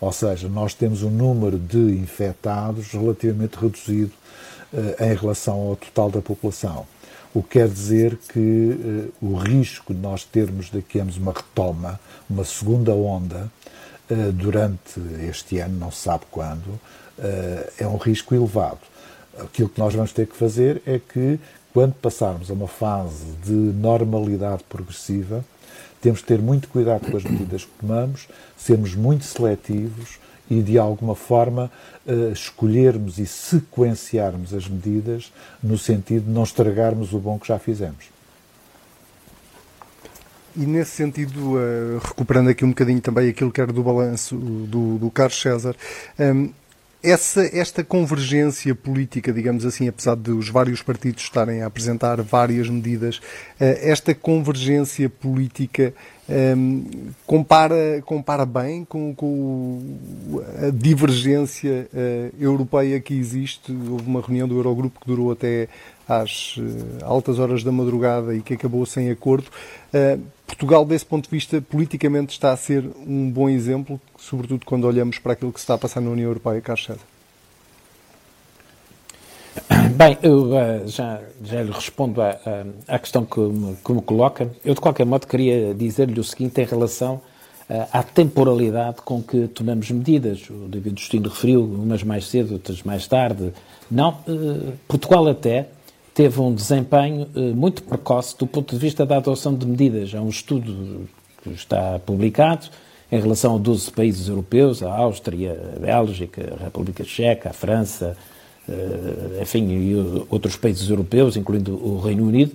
ou 0.00 0.12
seja, 0.12 0.48
nós 0.48 0.74
temos 0.74 1.02
um 1.02 1.10
número 1.10 1.58
de 1.58 1.78
infectados 1.78 2.92
relativamente 2.92 3.56
reduzido 3.56 4.12
em 5.00 5.14
relação 5.14 5.54
ao 5.68 5.76
total 5.76 6.10
da 6.10 6.20
população. 6.20 6.86
O 7.34 7.42
que 7.42 7.50
quer 7.50 7.68
dizer 7.68 8.16
que 8.16 8.38
uh, 8.38 9.12
o 9.20 9.36
risco 9.36 9.92
de 9.92 10.00
nós 10.00 10.24
termos 10.24 10.70
daqui 10.70 10.98
a 10.98 11.04
uma 11.04 11.32
retoma, 11.32 12.00
uma 12.28 12.44
segunda 12.44 12.92
onda, 12.92 13.50
uh, 14.10 14.32
durante 14.32 15.00
este 15.28 15.58
ano, 15.58 15.78
não 15.78 15.90
se 15.90 16.02
sabe 16.02 16.24
quando, 16.30 16.80
é 17.78 17.84
um 17.84 17.96
risco 17.96 18.32
elevado. 18.32 18.78
Aquilo 19.40 19.68
que 19.68 19.80
nós 19.80 19.92
vamos 19.92 20.12
ter 20.12 20.24
que 20.24 20.36
fazer 20.36 20.80
é 20.86 21.00
que, 21.00 21.40
quando 21.74 21.94
passarmos 21.94 22.48
a 22.48 22.54
uma 22.54 22.68
fase 22.68 23.24
de 23.44 23.52
normalidade 23.52 24.62
progressiva, 24.68 25.44
temos 26.00 26.20
de 26.20 26.26
ter 26.26 26.38
muito 26.40 26.68
cuidado 26.68 27.10
com 27.10 27.16
as 27.16 27.24
medidas 27.24 27.64
que 27.64 27.72
tomamos, 27.80 28.28
sermos 28.56 28.94
muito 28.94 29.24
seletivos 29.24 30.20
e, 30.50 30.62
de 30.62 30.78
alguma 30.78 31.14
forma, 31.14 31.70
uh, 32.06 32.32
escolhermos 32.32 33.18
e 33.18 33.26
sequenciarmos 33.26 34.54
as 34.54 34.66
medidas 34.68 35.32
no 35.62 35.76
sentido 35.76 36.24
de 36.24 36.30
não 36.30 36.42
estragarmos 36.42 37.12
o 37.12 37.18
bom 37.18 37.38
que 37.38 37.48
já 37.48 37.58
fizemos. 37.58 38.06
E 40.56 40.66
nesse 40.66 40.92
sentido, 40.92 41.54
uh, 41.54 41.98
recuperando 42.02 42.48
aqui 42.48 42.64
um 42.64 42.70
bocadinho 42.70 43.00
também 43.00 43.28
aquilo 43.28 43.52
que 43.52 43.60
era 43.60 43.72
do 43.72 43.82
balanço 43.82 44.36
do, 44.36 44.98
do 44.98 45.10
Carlos 45.10 45.40
César, 45.40 45.76
ehm, 46.18 46.50
essa, 47.02 47.42
esta 47.56 47.84
convergência 47.84 48.74
política, 48.74 49.32
digamos 49.32 49.64
assim, 49.64 49.88
apesar 49.88 50.16
de 50.16 50.30
os 50.30 50.48
vários 50.48 50.82
partidos 50.82 51.22
estarem 51.22 51.62
a 51.62 51.66
apresentar 51.66 52.20
várias 52.22 52.68
medidas, 52.68 53.20
eh, 53.60 53.90
esta 53.90 54.14
convergência 54.14 55.08
política 55.08 55.94
um, 56.28 56.34
ehm, 56.34 56.84
compara, 57.24 58.02
compara 58.04 58.44
bem 58.44 58.84
com, 58.84 59.14
com 59.14 59.80
a 60.60 60.70
divergência 60.70 61.88
uh, 61.92 62.34
europeia 62.38 63.00
que 63.00 63.14
existe. 63.14 63.72
Houve 63.72 64.06
uma 64.06 64.20
reunião 64.20 64.46
do 64.46 64.56
Eurogrupo 64.56 65.00
que 65.00 65.06
durou 65.06 65.32
até 65.32 65.68
às 66.06 66.56
uh, 66.58 66.62
altas 67.02 67.38
horas 67.38 67.64
da 67.64 67.72
madrugada 67.72 68.34
e 68.34 68.42
que 68.42 68.54
acabou 68.54 68.84
sem 68.84 69.10
acordo. 69.10 69.46
Uh, 69.94 70.20
Portugal, 70.48 70.84
desse 70.86 71.04
ponto 71.04 71.24
de 71.24 71.30
vista, 71.30 71.60
politicamente 71.60 72.32
está 72.32 72.52
a 72.52 72.56
ser 72.56 72.82
um 73.06 73.30
bom 73.30 73.50
exemplo, 73.50 74.00
sobretudo 74.18 74.64
quando 74.64 74.86
olhamos 74.86 75.18
para 75.18 75.34
aquilo 75.34 75.52
que 75.52 75.60
se 75.60 75.64
está 75.64 75.74
a 75.74 75.78
passar 75.78 76.00
na 76.00 76.10
União 76.10 76.26
Europeia. 76.26 76.58
Carlos 76.62 76.86
César. 76.86 77.00
Bem, 79.94 80.16
eu 80.22 80.52
uh, 80.52 80.88
já, 80.88 81.20
já 81.44 81.62
lhe 81.62 81.70
respondo 81.70 82.22
à, 82.22 82.38
à 82.86 82.98
questão 82.98 83.26
que 83.26 83.38
me, 83.38 83.76
que 83.76 83.92
me, 83.92 84.00
coloca. 84.00 84.50
Eu, 84.64 84.74
de 84.74 84.80
qualquer 84.80 85.04
modo, 85.04 85.26
queria 85.26 85.74
dizer-lhe 85.74 86.18
o 86.18 86.24
seguinte 86.24 86.60
em 86.62 86.64
relação 86.64 87.16
uh, 87.68 87.86
à 87.92 88.02
temporalidade 88.02 89.02
com 89.04 89.22
que 89.22 89.48
tomamos 89.48 89.90
medidas. 89.90 90.48
O 90.48 90.66
David 90.66 90.98
Justino 90.98 91.28
referiu, 91.28 91.62
umas 91.62 92.02
mais 92.02 92.26
cedo, 92.26 92.54
outras 92.54 92.82
mais 92.82 93.06
tarde. 93.06 93.52
Não, 93.90 94.18
uh, 94.26 94.72
Portugal 94.88 95.28
até 95.28 95.68
teve 96.18 96.40
um 96.40 96.52
desempenho 96.52 97.28
muito 97.54 97.80
precoce 97.84 98.36
do 98.36 98.44
ponto 98.44 98.74
de 98.74 98.80
vista 98.80 99.06
da 99.06 99.18
adoção 99.18 99.54
de 99.54 99.64
medidas. 99.64 100.12
Há 100.12 100.20
um 100.20 100.28
estudo 100.28 101.08
que 101.40 101.50
está 101.50 102.00
publicado 102.00 102.66
em 103.12 103.20
relação 103.20 103.54
a 103.54 103.58
12 103.60 103.92
países 103.92 104.28
europeus, 104.28 104.82
a 104.82 104.92
Áustria, 104.92 105.56
a 105.76 105.78
Bélgica, 105.78 106.56
a 106.58 106.64
República 106.64 107.04
Checa, 107.04 107.50
a 107.50 107.52
França, 107.52 108.16
eh, 108.68 109.42
enfim, 109.42 109.68
e 109.68 109.94
outros 110.28 110.56
países 110.56 110.90
europeus, 110.90 111.36
incluindo 111.36 111.76
o 111.76 112.00
Reino 112.00 112.26
Unido, 112.26 112.50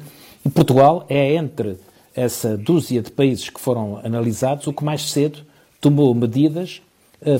e 0.45 0.49
Portugal 0.49 1.05
é 1.07 1.33
entre 1.33 1.77
essa 2.13 2.57
dúzia 2.57 3.01
de 3.01 3.11
países 3.11 3.49
que 3.49 3.61
foram 3.61 3.97
analisados 4.03 4.67
o 4.67 4.73
que 4.73 4.83
mais 4.83 5.09
cedo 5.09 5.39
tomou 5.79 6.13
medidas 6.13 6.81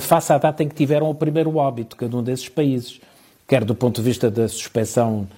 face 0.00 0.32
à 0.32 0.38
data 0.38 0.62
em 0.62 0.70
que 0.70 0.74
tiveram 0.74 1.10
o 1.10 1.14
primeiro 1.14 1.54
óbito, 1.58 1.96
cada 1.96 2.16
um 2.16 2.22
desses 2.22 2.48
países, 2.48 2.98
quer 3.46 3.62
do 3.62 3.74
ponto 3.74 4.00
de 4.00 4.08
vista 4.08 4.30
da 4.30 4.48
suspensão 4.48 5.28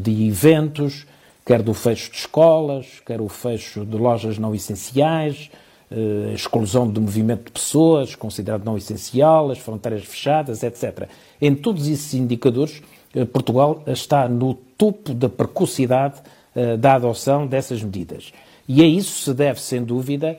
de 0.00 0.28
eventos, 0.28 1.06
quer 1.44 1.62
do 1.62 1.74
fecho 1.74 2.10
de 2.10 2.18
escolas, 2.18 3.00
quer 3.04 3.20
o 3.20 3.28
fecho 3.28 3.84
de 3.84 3.96
lojas 3.96 4.38
não 4.38 4.54
essenciais, 4.54 5.50
a 5.90 6.32
exclusão 6.32 6.90
de 6.90 7.00
movimento 7.00 7.44
de 7.44 7.52
pessoas, 7.52 8.14
considerado 8.14 8.64
não 8.64 8.76
essencial, 8.76 9.50
as 9.50 9.58
fronteiras 9.58 10.04
fechadas, 10.04 10.62
etc. 10.62 11.08
Em 11.40 11.54
todos 11.54 11.86
esses 11.86 12.14
indicadores, 12.14 12.82
eh, 13.14 13.24
Portugal 13.24 13.82
está 13.86 14.28
no 14.28 14.54
topo 14.54 15.14
da 15.14 15.28
precocidade 15.28 16.20
eh, 16.54 16.76
da 16.76 16.94
adoção 16.94 17.46
dessas 17.46 17.82
medidas. 17.82 18.32
E 18.68 18.82
a 18.82 18.86
isso 18.86 19.22
se 19.22 19.32
deve, 19.32 19.60
sem 19.60 19.84
dúvida, 19.84 20.36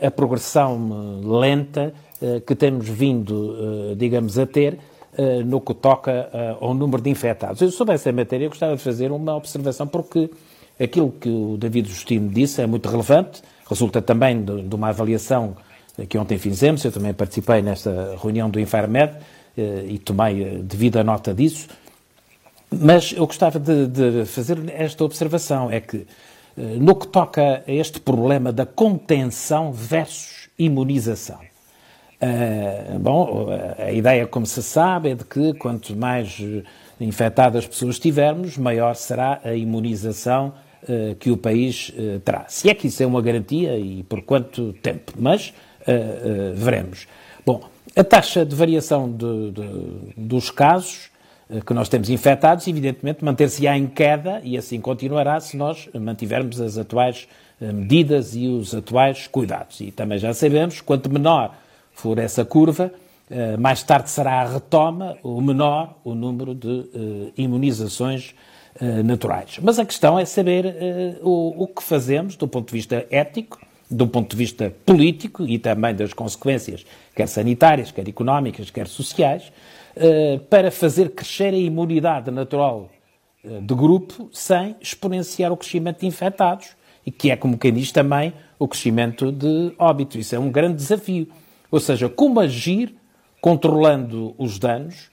a 0.00 0.10
progressão 0.10 1.20
lenta 1.24 1.92
que 2.46 2.54
temos 2.54 2.88
vindo, 2.88 3.94
digamos, 3.96 4.38
a 4.38 4.46
ter 4.46 4.78
no 5.44 5.60
que 5.60 5.72
toca 5.72 6.30
ao 6.60 6.74
número 6.74 7.02
de 7.02 7.10
infectados. 7.10 7.62
Eu, 7.62 7.70
sobre 7.70 7.94
essa 7.94 8.12
matéria, 8.12 8.48
gostava 8.48 8.76
de 8.76 8.82
fazer 8.82 9.10
uma 9.10 9.34
observação, 9.34 9.86
porque 9.86 10.30
aquilo 10.78 11.10
que 11.10 11.28
o 11.28 11.56
David 11.56 11.88
Justino 11.88 12.28
disse 12.28 12.60
é 12.60 12.66
muito 12.66 12.88
relevante, 12.88 13.42
resulta 13.68 14.02
também 14.02 14.42
de, 14.42 14.62
de 14.62 14.74
uma 14.74 14.88
avaliação 14.88 15.56
que 16.08 16.18
ontem 16.18 16.36
fizemos, 16.36 16.84
eu 16.84 16.92
também 16.92 17.14
participei 17.14 17.62
nesta 17.62 18.16
reunião 18.20 18.50
do 18.50 18.60
Infarmed, 18.60 19.14
eh, 19.56 19.86
e 19.88 19.98
tomei 19.98 20.58
devida 20.62 21.02
nota 21.02 21.32
disso. 21.32 21.68
Mas 22.70 23.12
eu 23.12 23.26
gostava 23.26 23.58
de, 23.58 23.86
de, 23.86 24.26
fazer 24.26 24.58
esta 24.68 25.04
observação: 25.04 25.70
é 25.70 25.80
que, 25.80 26.06
no 26.56 26.94
que 26.94 27.06
toca 27.06 27.62
a 27.66 27.72
este 27.72 28.00
problema 28.00 28.52
da 28.52 28.66
contenção 28.66 29.72
versus 29.72 30.48
imunização, 30.58 31.40
uh, 32.22 32.98
bom, 32.98 33.48
a 33.78 33.92
ideia, 33.92 34.26
como 34.26 34.46
se 34.46 34.62
sabe, 34.62 35.10
é 35.10 35.14
de 35.14 35.24
que 35.24 35.54
quanto 35.54 35.94
mais 35.96 36.40
infectadas 37.00 37.64
as 37.64 37.66
pessoas 37.66 37.98
tivermos, 37.98 38.56
maior 38.56 38.94
será 38.94 39.40
a 39.44 39.54
imunização 39.54 40.52
uh, 40.82 41.14
que 41.16 41.30
o 41.30 41.36
país 41.36 41.90
uh, 41.90 42.20
terá. 42.20 42.44
Se 42.48 42.68
é 42.68 42.74
que 42.74 42.86
isso 42.86 43.02
é 43.02 43.06
uma 43.06 43.22
garantia 43.22 43.78
e 43.78 44.02
por 44.02 44.22
quanto 44.22 44.72
tempo, 44.74 45.12
mas 45.18 45.54
veremos. 46.56 47.06
Bom, 47.44 47.62
a 47.94 48.02
taxa 48.02 48.44
de 48.44 48.56
variação 48.56 49.08
de, 49.10 49.52
de, 49.52 50.12
dos 50.16 50.50
casos 50.50 51.10
eh, 51.48 51.60
que 51.64 51.72
nós 51.72 51.88
temos 51.88 52.10
infectados, 52.10 52.66
evidentemente, 52.66 53.24
manter-se-á 53.24 53.76
em 53.76 53.86
queda 53.86 54.40
e 54.42 54.56
assim 54.58 54.80
continuará 54.80 55.38
se 55.40 55.56
nós 55.56 55.88
mantivermos 55.94 56.60
as 56.60 56.76
atuais 56.76 57.28
eh, 57.60 57.72
medidas 57.72 58.34
e 58.34 58.48
os 58.48 58.74
atuais 58.74 59.26
cuidados. 59.26 59.80
E 59.80 59.90
também 59.90 60.18
já 60.18 60.34
sabemos, 60.34 60.80
quanto 60.80 61.10
menor 61.10 61.56
for 61.96 62.18
essa 62.18 62.44
curva, 62.44 62.92
eh, 63.28 63.56
mais 63.56 63.82
tarde 63.82 64.08
será 64.10 64.42
a 64.42 64.52
retoma, 64.52 65.16
o 65.22 65.40
menor 65.40 65.96
o 66.04 66.14
número 66.14 66.54
de 66.54 67.32
imunizações 67.36 68.34
naturais. 69.04 69.58
Mas 69.62 69.78
a 69.78 69.86
questão 69.86 70.18
é 70.18 70.26
saber 70.26 71.18
o, 71.22 71.64
o 71.64 71.66
que 71.66 71.82
fazemos 71.82 72.36
do 72.36 72.46
ponto 72.46 72.68
de 72.68 72.74
vista 72.74 73.06
ético 73.10 73.58
do 73.90 74.06
ponto 74.06 74.30
de 74.32 74.36
vista 74.36 74.72
político 74.84 75.44
e 75.44 75.58
também 75.58 75.94
das 75.94 76.12
consequências, 76.12 76.84
quer 77.14 77.28
sanitárias, 77.28 77.90
quer 77.90 78.08
económicas, 78.08 78.70
quer 78.70 78.88
sociais, 78.88 79.52
eh, 79.94 80.40
para 80.50 80.70
fazer 80.70 81.10
crescer 81.10 81.54
a 81.54 81.56
imunidade 81.56 82.30
natural 82.30 82.90
eh, 83.44 83.60
de 83.60 83.74
grupo 83.74 84.28
sem 84.32 84.76
exponenciar 84.80 85.52
o 85.52 85.56
crescimento 85.56 86.00
de 86.00 86.06
infectados 86.06 86.68
e 87.04 87.10
que 87.10 87.30
é, 87.30 87.36
como 87.36 87.56
quem 87.56 87.72
diz 87.72 87.92
também, 87.92 88.32
o 88.58 88.66
crescimento 88.66 89.30
de 89.30 89.72
óbitos. 89.78 90.16
Isso 90.16 90.34
é 90.34 90.38
um 90.38 90.50
grande 90.50 90.76
desafio. 90.76 91.28
Ou 91.76 91.80
seja, 91.80 92.08
como 92.08 92.40
agir 92.40 92.94
controlando 93.38 94.34
os 94.38 94.58
danos 94.58 95.10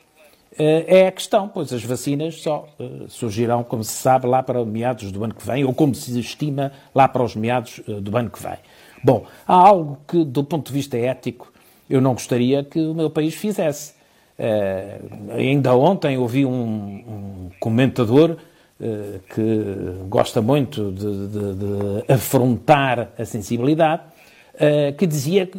eh, 0.58 0.86
é 0.88 1.08
a 1.08 1.12
questão, 1.12 1.50
pois 1.50 1.74
as 1.74 1.84
vacinas 1.84 2.41
só 2.41 2.70
uh, 2.79 3.10
surgirão, 3.10 3.63
como 3.65 3.84
se 3.84 3.91
sabe, 3.91 4.27
lá 4.27 4.41
para 4.41 4.63
meados 4.63 5.12
do 5.12 5.24
ano 5.25 5.34
que 5.34 5.46
vem, 5.46 5.65
ou 5.65 5.74
como 5.74 5.93
se 5.93 6.17
estima, 6.17 6.72
lá 6.96 7.05
para 7.05 7.22
os 7.22 7.36
meados 7.36 7.79
uh, 7.79 8.00
do 8.00 8.15
ano 8.15 8.29
que 8.29 8.41
vem. 8.41 8.58
Bom, 9.03 9.25
há 9.46 9.53
algo 9.55 10.00
que, 10.08 10.24
do 10.24 10.41
ponto 10.43 10.67
de 10.67 10.74
vista 10.74 10.98
ético, 10.98 11.51
eu 11.89 12.00
não 12.00 12.13
gostaria 12.13 12.63
que 12.63 12.79
o 12.79 12.93
meu 12.93 13.10
país 13.10 13.34
fizesse. 13.34 13.93
Uh, 14.39 15.34
ainda 15.34 15.75
ontem 15.75 16.17
ouvi 16.17 16.46
um, 16.46 16.51
um 16.51 17.51
comentador 17.60 18.38
uh, 18.79 19.20
que 19.36 20.05
gosta 20.08 20.41
muito 20.41 20.93
de, 20.93 21.27
de, 21.27 21.55
de 21.55 22.13
afrontar 22.13 23.10
a 23.17 23.25
sensibilidade, 23.25 24.03
uh, 24.63 24.93
que 24.98 25.05
dizia 25.05 25.50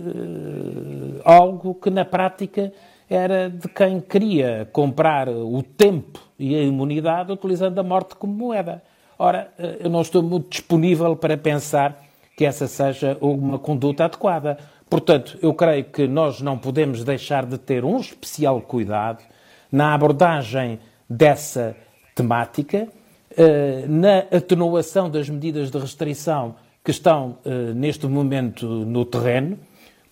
algo 1.24 1.74
que 1.74 1.90
na 1.90 2.04
prática 2.04 2.72
era 3.08 3.50
de 3.50 3.68
quem 3.68 4.00
queria 4.00 4.68
comprar 4.72 5.28
o 5.28 5.62
tempo 5.62 6.20
e 6.38 6.54
a 6.54 6.62
imunidade 6.62 7.32
utilizando 7.32 7.78
a 7.78 7.82
morte 7.82 8.16
como 8.16 8.32
moeda. 8.32 8.82
Ora, 9.18 9.52
eu 9.78 9.88
não 9.88 10.00
estou 10.00 10.22
muito 10.22 10.48
disponível 10.48 11.14
para 11.14 11.36
pensar 11.36 12.02
que 12.36 12.44
essa 12.44 12.66
seja 12.66 13.16
uma 13.20 13.58
conduta 13.58 14.04
adequada. 14.04 14.58
Portanto, 14.88 15.38
eu 15.40 15.54
creio 15.54 15.84
que 15.84 16.06
nós 16.06 16.40
não 16.40 16.58
podemos 16.58 17.04
deixar 17.04 17.46
de 17.46 17.58
ter 17.58 17.84
um 17.84 17.98
especial 17.98 18.60
cuidado 18.60 19.22
na 19.70 19.94
abordagem 19.94 20.78
dessa 21.08 21.76
temática, 22.14 22.88
eh, 23.36 23.84
na 23.88 24.18
atenuação 24.36 25.10
das 25.10 25.28
medidas 25.28 25.70
de 25.70 25.78
restrição 25.78 26.56
que 26.84 26.90
estão 26.90 27.38
eh, 27.46 27.72
neste 27.74 28.06
momento 28.06 28.66
no 28.66 29.06
terreno, 29.06 29.58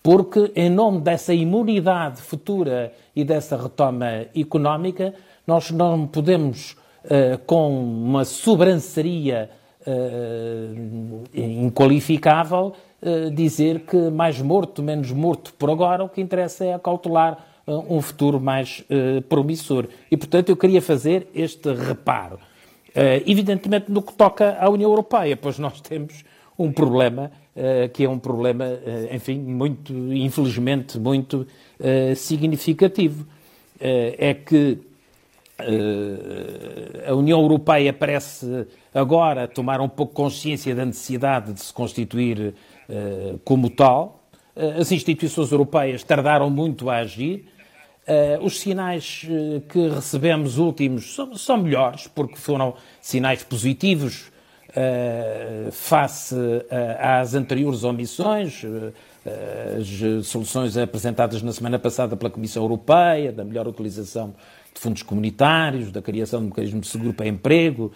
porque, 0.01 0.51
em 0.55 0.69
nome 0.69 1.01
dessa 1.01 1.33
imunidade 1.33 2.19
futura 2.19 2.91
e 3.15 3.23
dessa 3.23 3.55
retoma 3.55 4.25
económica, 4.35 5.13
nós 5.45 5.69
não 5.69 6.07
podemos, 6.07 6.75
eh, 7.05 7.37
com 7.45 7.69
uma 7.71 8.25
sobranceria 8.25 9.49
inqualificável, 11.33 12.71
eh, 13.01 13.29
dizer 13.29 13.81
que 13.81 14.09
mais 14.09 14.41
morto, 14.41 14.81
menos 14.81 15.11
morto 15.11 15.53
por 15.53 15.69
agora, 15.69 16.03
o 16.05 16.09
que 16.09 16.21
interessa 16.21 16.65
é 16.65 16.73
acautelar 16.73 17.45
um 17.67 18.01
futuro 18.01 18.41
mais 18.41 18.83
promissor. 19.29 19.87
E, 20.11 20.17
portanto, 20.17 20.49
eu 20.49 20.57
queria 20.57 20.81
fazer 20.81 21.29
este 21.33 21.71
reparo. 21.73 22.37
evidentemente, 23.25 23.89
no 23.89 24.01
que 24.01 24.13
toca 24.13 24.57
à 24.59 24.69
União 24.69 24.89
Europeia, 24.89 25.37
pois 25.37 25.57
nós 25.57 25.79
temos 25.79 26.25
um 26.57 26.71
problema 26.71 27.31
que 27.93 28.03
é 28.03 28.09
um 28.09 28.17
problema, 28.17 28.65
enfim, 29.11 29.37
muito, 29.37 29.93
infelizmente, 29.93 30.97
muito 30.97 31.45
significativo. 32.15 33.25
é 33.83 34.33
que 34.33 34.79
a 37.05 37.13
União 37.13 37.41
Europeia 37.41 37.91
parece 37.91 38.65
agora 38.93 39.47
tomar 39.47 39.81
um 39.81 39.89
pouco 39.89 40.13
consciência 40.13 40.73
da 40.73 40.85
necessidade 40.85 41.53
de 41.53 41.61
se 41.61 41.73
constituir 41.73 42.53
como 43.43 43.69
tal. 43.69 44.23
As 44.79 44.91
instituições 44.91 45.51
europeias 45.51 46.03
tardaram 46.03 46.49
muito 46.49 46.89
a 46.89 46.97
agir. 46.97 47.45
Os 48.41 48.59
sinais 48.59 49.25
que 49.69 49.87
recebemos 49.89 50.57
últimos 50.57 51.13
são, 51.15 51.35
são 51.35 51.57
melhores, 51.57 52.07
porque 52.07 52.35
foram 52.35 52.73
sinais 53.01 53.43
positivos 53.43 54.31
face 55.71 56.35
às 56.99 57.33
anteriores 57.33 57.83
omissões, 57.83 58.63
as 59.79 60.27
soluções 60.27 60.75
apresentadas 60.77 61.41
na 61.41 61.51
semana 61.51 61.79
passada 61.79 62.15
pela 62.17 62.29
Comissão 62.29 62.63
Europeia, 62.63 63.31
da 63.31 63.43
melhor 63.43 63.67
utilização 63.67 64.33
de 64.73 64.81
fundos 64.81 65.03
comunitários, 65.03 65.91
da 65.91 66.01
criação 66.01 66.39
de 66.39 66.45
um 66.45 66.49
mecanismo 66.49 66.81
de 66.81 66.87
seguro 66.87 67.13
para 67.13 67.27
emprego, 67.27 67.91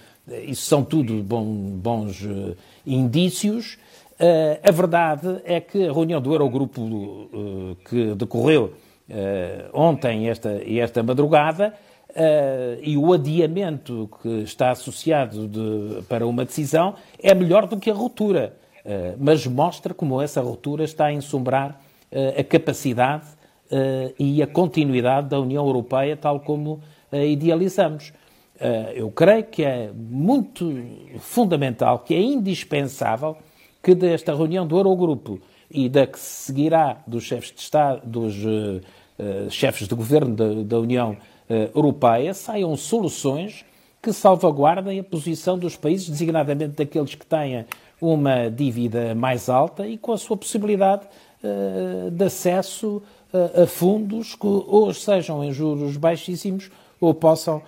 isso 0.45 0.63
são 0.63 0.83
tudo 0.83 1.23
bons 1.23 2.27
indícios. 2.85 3.77
A 4.63 4.71
verdade 4.71 5.41
é 5.43 5.59
que 5.59 5.87
a 5.87 5.91
reunião 5.91 6.21
do 6.21 6.33
Eurogrupo 6.33 7.35
que 7.89 8.13
decorreu 8.15 8.73
ontem 9.73 10.29
esta, 10.29 10.61
esta 10.65 11.01
madrugada 11.01 11.73
e 12.81 12.97
o 12.97 13.13
adiamento 13.13 14.09
que 14.21 14.29
está 14.39 14.71
associado 14.71 15.47
de, 15.47 16.01
para 16.03 16.25
uma 16.25 16.43
decisão 16.43 16.95
é 17.21 17.33
melhor 17.35 17.67
do 17.67 17.77
que 17.77 17.91
a 17.91 17.93
ruptura, 17.93 18.55
mas 19.19 19.45
mostra 19.45 19.93
como 19.93 20.21
essa 20.21 20.41
ruptura 20.41 20.83
está 20.83 21.05
a 21.05 21.13
ensombrar 21.13 21.79
a 22.35 22.43
capacidade 22.43 23.25
e 24.17 24.41
a 24.41 24.47
continuidade 24.47 25.29
da 25.29 25.39
União 25.39 25.65
Europeia 25.65 26.17
tal 26.17 26.39
como 26.39 26.81
a 27.11 27.17
idealizamos. 27.17 28.13
eu 28.95 29.11
creio 29.11 29.43
que 29.43 29.63
é 29.63 29.91
muito 29.93 30.73
fundamental, 31.19 31.99
que 31.99 32.15
é 32.15 32.21
indispensável 32.21 33.37
que 33.87 33.95
desta 33.95 34.35
reunião 34.35 34.67
do 34.67 34.77
Eurogrupo 34.77 35.39
e 35.71 35.87
da 35.87 36.05
que 36.05 36.19
seguirá 36.19 36.97
dos 37.05 37.23
chefes 37.23 37.53
de 37.53 37.61
Estado, 37.61 38.01
dos 38.05 38.35
uh, 38.43 38.81
uh, 39.17 39.49
chefes 39.49 39.87
de 39.87 39.95
governo 39.95 40.35
da, 40.35 40.63
da 40.63 40.79
União 40.79 41.11
uh, 41.11 41.17
Europeia, 41.73 42.33
saiam 42.33 42.75
soluções 42.75 43.65
que 44.01 44.11
salvaguardem 44.11 44.99
a 44.99 45.03
posição 45.03 45.57
dos 45.57 45.75
países, 45.75 46.09
designadamente 46.09 46.75
daqueles 46.75 47.15
que 47.15 47.25
tenham 47.25 47.65
uma 48.01 48.49
dívida 48.49 49.15
mais 49.15 49.49
alta 49.49 49.87
e 49.87 49.97
com 49.97 50.11
a 50.11 50.17
sua 50.17 50.37
possibilidade 50.37 51.07
de 52.11 52.23
acesso 52.23 53.01
a 53.61 53.65
fundos 53.65 54.35
que 54.35 54.45
hoje 54.45 54.99
sejam 54.99 55.43
em 55.43 55.51
juros 55.51 55.97
baixíssimos 55.97 56.69
ou 57.01 57.13
possam, 57.13 57.61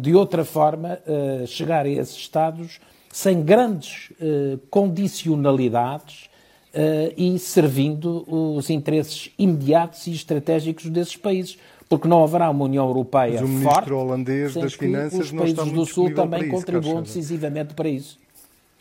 de 0.00 0.14
outra 0.14 0.44
forma, 0.44 0.98
chegar 1.46 1.84
a 1.84 1.88
esses 1.88 2.16
Estados 2.16 2.80
sem 3.16 3.42
grandes 3.42 4.12
eh, 4.20 4.58
condicionalidades 4.68 6.28
eh, 6.74 7.14
e 7.16 7.38
servindo 7.38 8.26
os 8.28 8.68
interesses 8.68 9.30
imediatos 9.38 10.06
e 10.06 10.12
estratégicos 10.12 10.90
desses 10.90 11.16
países. 11.16 11.56
Porque 11.88 12.08
não 12.08 12.22
haverá 12.22 12.50
uma 12.50 12.64
União 12.64 12.86
Europeia 12.86 13.34
Mas 13.34 13.42
o 13.42 13.48
ministro 13.48 13.72
forte 13.72 13.92
holandês 13.92 14.54
das 14.54 14.74
Finanças 14.74 15.20
os 15.20 15.32
países 15.32 15.72
do 15.72 15.86
Sul 15.86 16.12
também 16.14 16.48
contribuam 16.48 17.02
decisivamente 17.02 17.74
para 17.74 17.88
isso. 17.88 18.18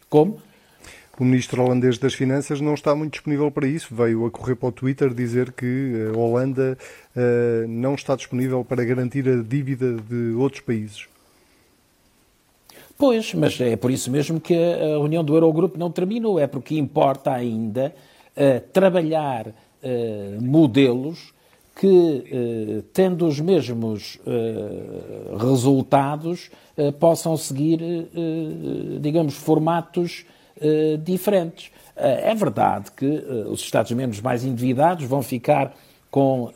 Como? 0.09 0.39
O 1.17 1.23
ministro 1.23 1.63
holandês 1.63 1.97
das 1.97 2.13
Finanças 2.13 2.59
não 2.59 2.73
está 2.73 2.93
muito 2.93 3.13
disponível 3.13 3.49
para 3.49 3.67
isso. 3.67 3.93
Veio 3.93 4.25
a 4.25 4.31
correr 4.31 4.55
para 4.55 4.67
o 4.67 4.71
Twitter 4.71 5.13
dizer 5.13 5.53
que 5.53 5.65
a 5.65 6.13
eh, 6.13 6.17
Holanda 6.17 6.77
uh, 7.15 7.67
não 7.69 7.95
está 7.95 8.15
disponível 8.17 8.65
para 8.65 8.83
garantir 8.83 9.27
a 9.29 9.41
dívida 9.41 9.93
de 9.93 10.33
outros 10.35 10.61
países. 10.61 11.07
Pois, 12.97 13.33
mas 13.33 13.59
é 13.61 13.75
por 13.75 13.91
isso 13.91 14.09
mesmo 14.09 14.39
que 14.41 14.53
a 14.53 14.97
reunião 14.97 15.23
do 15.23 15.35
Eurogrupo 15.35 15.77
não 15.77 15.91
terminou, 15.91 16.39
é 16.39 16.47
porque 16.47 16.77
importa 16.77 17.31
ainda 17.31 17.93
uh, 18.35 18.59
trabalhar 18.71 19.47
uh, 19.47 20.41
modelos 20.41 21.33
que, 21.75 21.87
uh, 21.87 22.81
tendo 22.93 23.27
os 23.27 23.39
mesmos 23.39 24.19
resultados, 25.37 26.49
possam 26.99 27.37
seguir, 27.37 27.79
digamos, 28.99 29.35
formatos 29.35 30.25
diferentes. 31.03 31.71
é 31.95 32.33
verdade 32.35 32.91
que 32.91 33.05
os 33.49 33.61
Estados-membros 33.61 34.19
mais 34.19 34.43
endividados 34.43 35.05
vão 35.05 35.21
ficar 35.21 35.73
com 36.11 36.51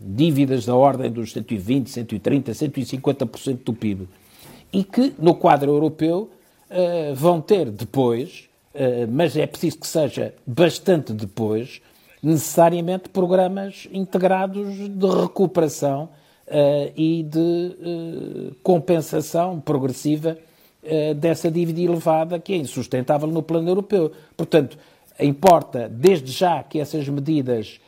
dívidas 0.00 0.64
da 0.64 0.76
ordem 0.76 1.10
dos 1.10 1.32
120, 1.32 1.90
130, 1.90 2.52
150% 2.52 3.58
do 3.64 3.72
PIB 3.72 4.08
e 4.72 4.84
que 4.84 5.12
no 5.18 5.34
quadro 5.34 5.72
europeu 5.72 6.30
vão 7.14 7.40
ter 7.40 7.70
depois, 7.70 8.48
mas 9.08 9.36
é 9.36 9.46
preciso 9.46 9.78
que 9.78 9.86
seja 9.86 10.34
bastante 10.46 11.12
depois, 11.12 11.80
necessariamente 12.22 13.08
programas 13.08 13.88
integrados 13.92 14.76
de 14.76 15.06
recuperação 15.06 16.08
uh, 16.46 16.92
e 16.96 17.22
de 17.22 18.56
compensação 18.62 19.60
progressiva 19.60 20.36
dessa 21.16 21.50
dívida 21.50 21.80
elevada 21.80 22.38
que 22.38 22.52
é 22.52 22.56
insustentável 22.56 23.26
no 23.26 23.42
plano 23.42 23.68
europeu. 23.68 24.12
Portanto, 24.36 24.78
importa 25.18 25.88
desde 25.88 26.30
já 26.30 26.62
que 26.62 26.78
essas 26.78 27.08
medidas 27.08 27.80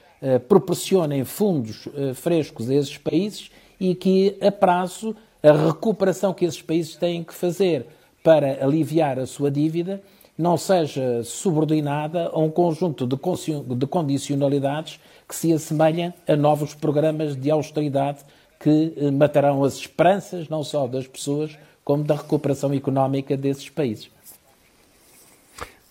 proporcionem 0.49 1.25
fundos 1.25 1.89
frescos 2.17 2.69
a 2.69 2.75
esses 2.75 2.99
países 2.99 3.53
e 3.79 3.95
que 3.95 4.37
a 4.41 4.51
prazo 4.51 5.15
a 5.43 5.53
recuperação 5.53 6.35
que 6.35 6.45
esses 6.45 6.61
países 6.61 6.97
têm 6.97 7.23
que 7.23 7.33
fazer 7.33 7.87
para 8.23 8.65
aliviar 8.65 9.19
a 9.19 9.27
sua 9.27 9.51
dívida 9.51 10.03
não 10.39 10.57
seja 10.57 11.25
subordinada 11.25 12.29
a 12.33 12.39
um 12.39 12.49
conjunto 12.49 13.07
de 13.07 13.87
condicionalidades 13.87 15.01
que 15.29 15.35
se 15.35 15.53
assemelhem 15.53 16.15
a 16.29 16.37
novos 16.37 16.75
programas 16.75 17.37
de 17.37 17.51
austeridade 17.51 18.21
que 18.61 18.95
eh, 18.97 19.11
matarão 19.11 19.65
as 19.65 19.75
esperanças 19.75 20.49
não 20.49 20.63
só 20.63 20.87
das 20.87 21.07
pessoas, 21.07 21.57
como 21.85 22.05
da 22.05 22.15
recuperação 22.15 22.73
económica 22.73 23.37
desses 23.37 23.69
países. 23.69 24.11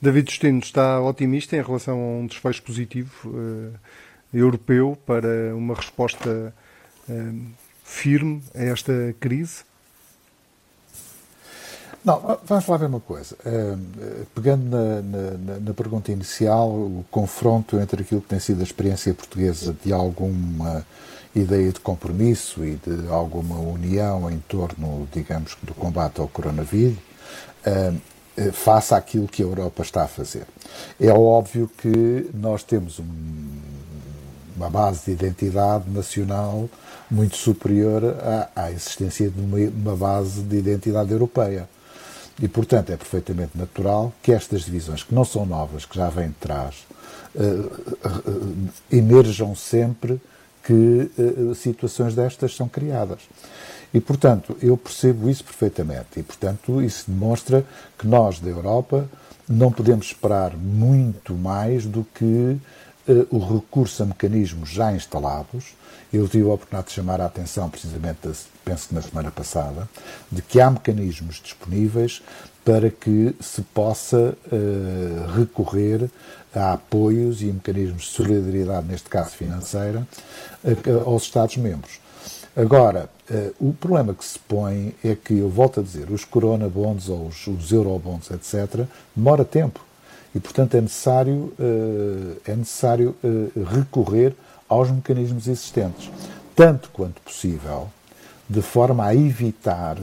David 0.01 0.27
Destino 0.27 0.59
está 0.59 1.01
otimista 1.01 1.57
em 1.57 1.61
relação 1.61 1.99
a 1.99 2.19
um 2.19 2.27
desfecho 2.27 2.61
positivo 2.61 3.29
uh, 3.29 3.73
europeu 4.31 4.97
para 5.05 5.55
uma 5.55 5.73
resposta 5.73 6.53
uh, 7.09 7.45
firme 7.83 8.43
a 8.53 8.63
esta 8.63 9.15
crise? 9.19 9.63
Não, 12.03 12.39
vamos 12.45 12.67
lá 12.67 12.77
ver 12.77 12.85
uma 12.85 12.99
coisa. 12.99 13.35
Uh, 13.45 14.25
pegando 14.33 14.63
na, 14.63 15.01
na, 15.01 15.59
na, 15.59 15.73
pergunta 15.73 16.11
inicial, 16.11 16.69
o 16.69 17.05
confronto 17.11 17.79
entre 17.79 18.01
aquilo 18.01 18.21
que 18.21 18.27
tem 18.27 18.39
sido 18.39 18.61
a 18.61 18.63
experiência 18.63 19.13
portuguesa 19.13 19.75
de 19.83 19.91
alguma 19.91 20.85
ideia 21.35 21.71
de 21.71 21.79
compromisso 21.79 22.63
e 22.63 22.75
de 22.75 23.07
alguma 23.09 23.59
união 23.59 24.29
em 24.31 24.39
torno, 24.47 25.07
digamos, 25.11 25.57
do 25.61 25.73
combate 25.73 26.21
ao 26.21 26.27
coronavírus, 26.27 26.97
uh, 27.65 28.51
face 28.53 28.93
àquilo 28.93 29.27
que 29.27 29.41
a 29.41 29.45
Europa 29.45 29.81
está 29.81 30.03
a 30.03 30.07
fazer. 30.07 30.45
É 30.99 31.11
óbvio 31.11 31.69
que 31.77 32.29
nós 32.33 32.63
temos 32.63 32.99
um, 32.99 33.05
uma 34.55 34.69
base 34.69 35.05
de 35.05 35.11
identidade 35.11 35.89
nacional 35.89 36.69
muito 37.09 37.37
superior 37.37 38.03
à, 38.21 38.49
à 38.63 38.71
existência 38.71 39.29
de 39.29 39.39
uma, 39.39 39.57
uma, 39.57 39.95
base 39.95 40.41
de 40.41 40.57
identidade 40.57 41.11
europeia. 41.11 41.67
E, 42.41 42.47
portanto, 42.47 42.91
é 42.91 42.97
perfeitamente 42.97 43.57
natural 43.57 44.13
que 44.21 44.31
estas 44.31 44.61
divisões, 44.61 45.03
que 45.03 45.13
não 45.13 45.25
são 45.25 45.45
novas, 45.45 45.85
que 45.85 45.95
já 45.95 46.09
vêm 46.09 46.27
de 46.27 46.35
trás, 46.35 46.85
uh, 47.35 47.41
uh, 47.41 48.69
emerjam 48.91 49.55
sempre 49.55 50.21
que 50.63 51.09
situações 51.55 52.13
destas 52.13 52.53
são 52.53 52.67
criadas. 52.67 53.21
E, 53.93 54.01
portanto, 54.01 54.57
eu 54.61 54.75
percebo 54.75 55.29
isso 55.29 55.41
perfeitamente. 55.43 56.19
E, 56.19 56.23
portanto, 56.23 56.81
isso 56.81 57.09
demonstra 57.09 57.65
que 57.97 58.05
nós, 58.05 58.39
da 58.39 58.49
Europa, 58.49 59.09
não 59.47 59.71
podemos 59.71 60.07
esperar 60.07 60.57
muito 60.57 61.33
mais 61.33 61.85
do 61.85 62.05
que 62.13 62.57
o 63.29 63.39
recurso 63.39 64.03
a 64.03 64.05
mecanismos 64.05 64.69
já 64.69 64.91
instalados 64.91 65.75
eu 66.11 66.27
tive 66.27 66.49
a 66.49 66.53
oportunidade 66.53 66.87
de 66.87 66.93
chamar 66.93 67.19
a 67.19 67.25
atenção, 67.25 67.69
precisamente, 67.69 68.19
penso 68.63 68.87
que 68.87 68.95
na 68.95 69.01
semana 69.01 69.31
passada, 69.31 69.89
de 70.31 70.41
que 70.41 70.61
há 70.61 70.69
mecanismos 70.69 71.41
disponíveis 71.43 72.21
para 72.63 72.89
que 72.89 73.35
se 73.39 73.61
possa 73.61 74.37
uh, 74.51 75.31
recorrer 75.37 76.09
a 76.53 76.73
apoios 76.73 77.41
e 77.41 77.45
mecanismos 77.45 78.03
de 78.03 78.09
solidariedade, 78.09 78.87
neste 78.87 79.09
caso 79.09 79.31
financeira, 79.31 80.07
aos 81.05 81.23
Estados-membros. 81.23 81.99
Agora, 82.55 83.09
uh, 83.29 83.69
o 83.69 83.73
problema 83.73 84.13
que 84.13 84.25
se 84.25 84.39
põe 84.39 84.95
é 85.03 85.15
que, 85.15 85.37
eu 85.37 85.49
volto 85.49 85.81
a 85.81 85.83
dizer, 85.83 86.09
os 86.09 86.23
corona 86.23 86.69
bonds 86.69 87.09
ou 87.09 87.27
os, 87.27 87.47
os 87.47 87.71
eurobonds, 87.71 88.31
etc., 88.31 88.85
demora 89.15 89.43
tempo. 89.43 89.86
E, 90.35 90.39
portanto, 90.39 90.75
é 90.75 90.81
necessário, 90.81 91.53
é 92.45 92.55
necessário 92.55 93.15
recorrer 93.73 94.35
aos 94.69 94.91
mecanismos 94.91 95.47
existentes, 95.47 96.11
tanto 96.55 96.89
quanto 96.91 97.21
possível, 97.21 97.89
de 98.49 98.61
forma 98.61 99.05
a 99.05 99.15
evitar 99.15 99.97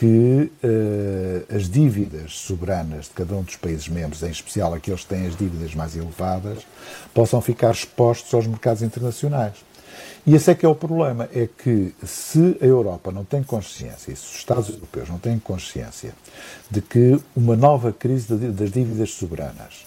que 0.00 0.50
uh, 0.64 1.54
as 1.54 1.68
dívidas 1.68 2.38
soberanas 2.38 3.04
de 3.04 3.10
cada 3.10 3.34
um 3.34 3.42
dos 3.42 3.56
países 3.56 3.86
membros, 3.86 4.22
em 4.22 4.30
especial 4.30 4.72
aqueles 4.72 5.02
que 5.02 5.08
têm 5.08 5.26
as 5.26 5.36
dívidas 5.36 5.74
mais 5.74 5.94
elevadas, 5.94 6.66
possam 7.12 7.38
ficar 7.42 7.70
expostos 7.70 8.32
aos 8.32 8.46
mercados 8.46 8.82
internacionais. 8.82 9.56
E 10.26 10.34
esse 10.34 10.50
é 10.50 10.54
que 10.54 10.66
é 10.66 10.68
o 10.68 10.74
problema, 10.74 11.28
é 11.32 11.46
que 11.46 11.94
se 12.04 12.56
a 12.60 12.64
Europa 12.64 13.10
não 13.10 13.24
tem 13.24 13.42
consciência, 13.42 14.12
e 14.12 14.16
se 14.16 14.24
os 14.26 14.36
Estados 14.36 14.68
europeus 14.68 15.08
não 15.08 15.18
têm 15.18 15.38
consciência 15.38 16.12
de 16.70 16.80
que 16.82 17.18
uma 17.34 17.56
nova 17.56 17.92
crise 17.92 18.34
das 18.34 18.70
dívidas 18.70 19.12
soberanas 19.12 19.86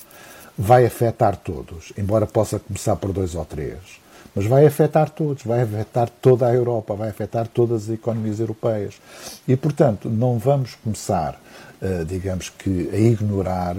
vai 0.58 0.86
afetar 0.86 1.36
todos, 1.38 1.93
embora 1.97 2.26
possa 2.26 2.60
começar 2.60 2.95
por 2.95 3.12
dois 3.12 3.36
ou 3.36 3.45
três, 3.45 3.78
mas 4.36 4.45
vai 4.45 4.65
afetar 4.65 5.10
todos, 5.10 5.43
vai 5.43 5.62
afetar 5.62 6.10
toda 6.21 6.47
a 6.47 6.54
Europa, 6.54 6.95
vai 6.95 7.10
afetar 7.10 7.47
todas 7.47 7.84
as 7.84 7.89
economias 7.89 8.39
europeias. 8.39 8.95
E, 9.47 9.56
portanto, 9.56 10.10
não 10.10 10.39
vamos 10.39 10.76
começar, 10.76 11.39
uh, 11.82 12.04
digamos 12.06 12.49
que, 12.49 12.89
a 12.91 12.97
ignorar 12.97 13.76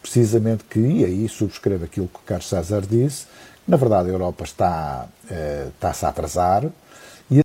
precisamente 0.00 0.64
que, 0.64 0.80
e 0.80 1.04
aí 1.04 1.28
subscrevo 1.28 1.84
aquilo 1.84 2.08
que 2.08 2.16
o 2.16 2.22
Carlos 2.24 2.48
César 2.48 2.82
disse, 2.88 3.26
na 3.68 3.76
verdade 3.76 4.08
a 4.08 4.12
Europa 4.12 4.44
está, 4.44 5.06
uh, 5.30 5.68
está-se 5.68 6.06
a 6.06 6.08
atrasar 6.08 6.64
e, 7.30 7.42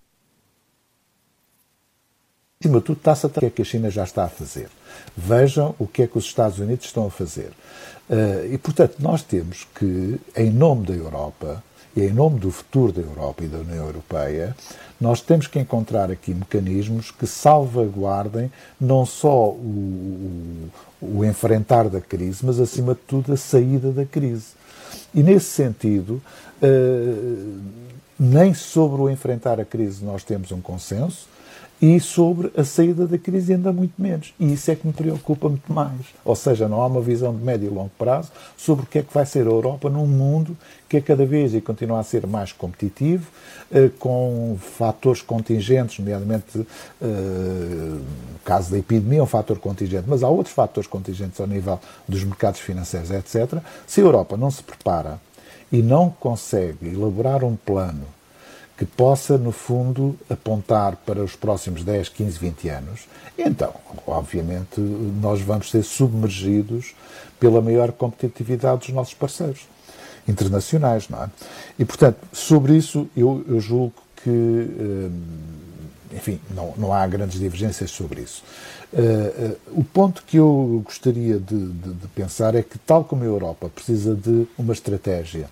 acima 2.61 2.79
de 2.79 2.85
tudo, 2.85 2.97
está-se 2.97 3.25
a 3.25 3.29
atrasar 3.29 3.49
o 3.49 3.51
que 3.51 3.53
é 3.53 3.55
que 3.55 3.61
a 3.61 3.65
China 3.65 3.91
já 3.91 4.05
está 4.05 4.23
a 4.23 4.29
fazer. 4.29 4.69
Vejam 5.17 5.75
o 5.77 5.85
que 5.85 6.03
é 6.03 6.07
que 6.07 6.17
os 6.17 6.23
Estados 6.23 6.59
Unidos 6.59 6.85
estão 6.85 7.05
a 7.05 7.11
fazer. 7.11 7.51
Uh, 8.09 8.53
e, 8.53 8.57
portanto, 8.57 8.95
nós 8.99 9.21
temos 9.21 9.67
que, 9.75 10.19
em 10.35 10.49
nome 10.49 10.85
da 10.87 10.93
Europa, 10.93 11.61
e 11.95 12.01
em 12.01 12.11
nome 12.11 12.39
do 12.39 12.49
futuro 12.49 12.91
da 12.91 13.01
Europa 13.01 13.43
e 13.43 13.47
da 13.47 13.59
União 13.59 13.85
Europeia, 13.85 14.55
nós 14.99 15.21
temos 15.21 15.45
que 15.45 15.59
encontrar 15.59 16.09
aqui 16.09 16.33
mecanismos 16.33 17.11
que 17.11 17.27
salvaguardem 17.27 18.51
não 18.79 19.05
só 19.05 19.49
o, 19.49 20.71
o, 21.01 21.19
o 21.19 21.25
enfrentar 21.25 21.89
da 21.89 22.01
crise, 22.01 22.43
mas 22.43 22.59
acima 22.59 22.95
de 22.95 23.01
tudo 23.01 23.33
a 23.33 23.37
saída 23.37 23.91
da 23.91 24.05
crise. 24.05 24.62
E 25.13 25.21
nesse 25.21 25.47
sentido, 25.47 26.21
uh, 26.61 27.61
nem 28.19 28.53
sobre 28.53 29.01
o 29.01 29.09
enfrentar 29.09 29.59
a 29.59 29.65
crise 29.65 30.03
nós 30.03 30.23
temos 30.23 30.51
um 30.51 30.61
consenso, 30.61 31.27
e 31.83 31.99
sobre 31.99 32.49
a 32.55 32.63
saída 32.63 33.05
da 33.05 33.17
crise 33.17 33.51
ainda 33.51 33.73
muito 33.73 34.01
menos. 34.01 34.33
E 34.39 34.53
isso 34.53 34.71
é 34.71 34.75
que 34.75 34.87
me 34.87 34.93
preocupa 34.93 35.49
muito 35.49 35.73
mais. 35.73 35.99
Ou 36.23 36.33
seja, 36.33 36.65
não 36.69 36.81
há 36.81 36.87
uma 36.87 37.01
visão 37.01 37.35
de 37.35 37.43
médio 37.43 37.67
e 37.67 37.69
longo 37.69 37.91
prazo 37.99 38.31
sobre 38.55 38.85
o 38.85 38.87
que 38.87 38.99
é 38.99 39.01
que 39.03 39.13
vai 39.13 39.25
ser 39.25 39.45
a 39.45 39.49
Europa 39.49 39.89
num 39.89 40.07
mundo 40.07 40.55
que 40.87 40.95
é 40.95 41.01
cada 41.01 41.25
vez 41.25 41.53
e 41.53 41.59
continua 41.59 41.99
a 41.99 42.03
ser 42.03 42.25
mais 42.25 42.53
competitivo, 42.53 43.27
eh, 43.69 43.89
com 43.99 44.57
fatores 44.77 45.21
contingentes, 45.21 45.99
nomeadamente 45.99 46.57
no 46.57 46.65
eh, 47.01 47.99
caso 48.45 48.71
da 48.71 48.77
epidemia, 48.77 49.21
um 49.21 49.25
fator 49.25 49.59
contingente, 49.59 50.05
mas 50.07 50.23
há 50.23 50.29
outros 50.29 50.55
fatores 50.55 50.87
contingentes 50.89 51.41
ao 51.41 51.47
nível 51.47 51.77
dos 52.07 52.23
mercados 52.23 52.61
financeiros, 52.61 53.11
etc. 53.11 53.61
Se 53.85 53.99
a 53.99 54.05
Europa 54.05 54.37
não 54.37 54.49
se 54.49 54.63
prepara 54.63 55.19
e 55.69 55.81
não 55.81 56.09
consegue 56.09 56.87
elaborar 56.87 57.43
um 57.43 57.57
plano 57.57 58.05
que 58.77 58.85
possa, 58.85 59.37
no 59.37 59.51
fundo, 59.51 60.17
apontar 60.29 60.95
para 61.05 61.23
os 61.23 61.35
próximos 61.35 61.83
10, 61.83 62.09
15, 62.09 62.39
20 62.39 62.69
anos, 62.69 63.07
então, 63.37 63.73
obviamente, 64.07 64.79
nós 64.79 65.41
vamos 65.41 65.69
ser 65.69 65.83
submergidos 65.83 66.93
pela 67.39 67.61
maior 67.61 67.91
competitividade 67.91 68.87
dos 68.87 68.89
nossos 68.89 69.13
parceiros 69.13 69.67
internacionais, 70.27 71.09
não 71.09 71.23
é? 71.23 71.29
E, 71.77 71.85
portanto, 71.85 72.17
sobre 72.31 72.75
isso, 72.75 73.07
eu, 73.15 73.43
eu 73.47 73.59
julgo 73.59 73.93
que, 74.23 74.29
hum, 74.29 75.21
enfim, 76.13 76.39
não, 76.55 76.73
não 76.77 76.93
há 76.93 77.05
grandes 77.07 77.39
divergências 77.39 77.91
sobre 77.91 78.21
isso. 78.21 78.43
Uh, 78.93 79.53
uh, 79.53 79.79
o 79.79 79.83
ponto 79.83 80.23
que 80.25 80.37
eu 80.37 80.83
gostaria 80.85 81.39
de, 81.39 81.57
de, 81.57 81.93
de, 81.93 82.07
pensar 82.09 82.53
é 82.53 82.61
que, 82.61 82.77
tal 82.77 83.03
como 83.03 83.23
a 83.23 83.25
Europa 83.25 83.67
precisa 83.67 84.13
de 84.13 84.47
uma 84.57 84.71
estratégia 84.71 85.49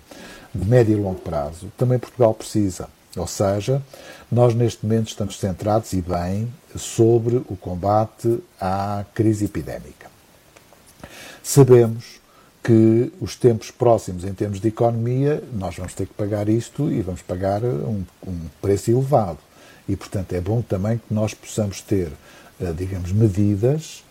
de 0.54 0.68
médio 0.68 0.96
e 0.96 1.00
longo 1.00 1.20
prazo, 1.20 1.72
também 1.76 1.98
Portugal 1.98 2.32
precisa. 2.34 2.88
Ou 3.16 3.26
seja, 3.26 3.82
nós 4.30 4.54
neste 4.54 4.86
momento 4.86 5.08
estamos 5.08 5.38
centrados 5.38 5.92
e 5.92 6.00
bem 6.00 6.52
sobre 6.76 7.36
o 7.36 7.56
combate 7.60 8.42
à 8.58 9.04
crise 9.14 9.44
epidémica. 9.44 10.10
Sabemos 11.42 12.20
que 12.62 13.12
os 13.20 13.36
tempos 13.36 13.70
próximos, 13.70 14.24
em 14.24 14.32
termos 14.32 14.60
de 14.60 14.68
economia, 14.68 15.42
nós 15.52 15.76
vamos 15.76 15.94
ter 15.94 16.06
que 16.06 16.14
pagar 16.14 16.48
isto 16.48 16.90
e 16.90 17.02
vamos 17.02 17.20
pagar 17.20 17.62
um, 17.64 18.04
um 18.26 18.38
preço 18.60 18.90
elevado. 18.90 19.38
E, 19.88 19.96
portanto, 19.96 20.32
é 20.32 20.40
bom 20.40 20.62
também 20.62 20.98
que 20.98 21.12
nós 21.12 21.34
possamos 21.34 21.80
ter, 21.80 22.10
eh, 22.60 22.72
digamos, 22.72 23.10
medidas 23.10 24.04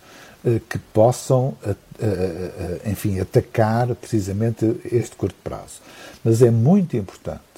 eh, 0.46 0.60
que 0.70 0.78
possam, 0.78 1.56
eh, 1.64 2.82
enfim, 2.86 3.20
atacar 3.22 3.96
precisamente 3.96 4.82
este 4.92 5.16
curto 5.16 5.38
prazo. 5.42 5.80
Mas 6.26 6.42
é 6.42 6.52
muito 6.52 6.98
importante 6.98 7.51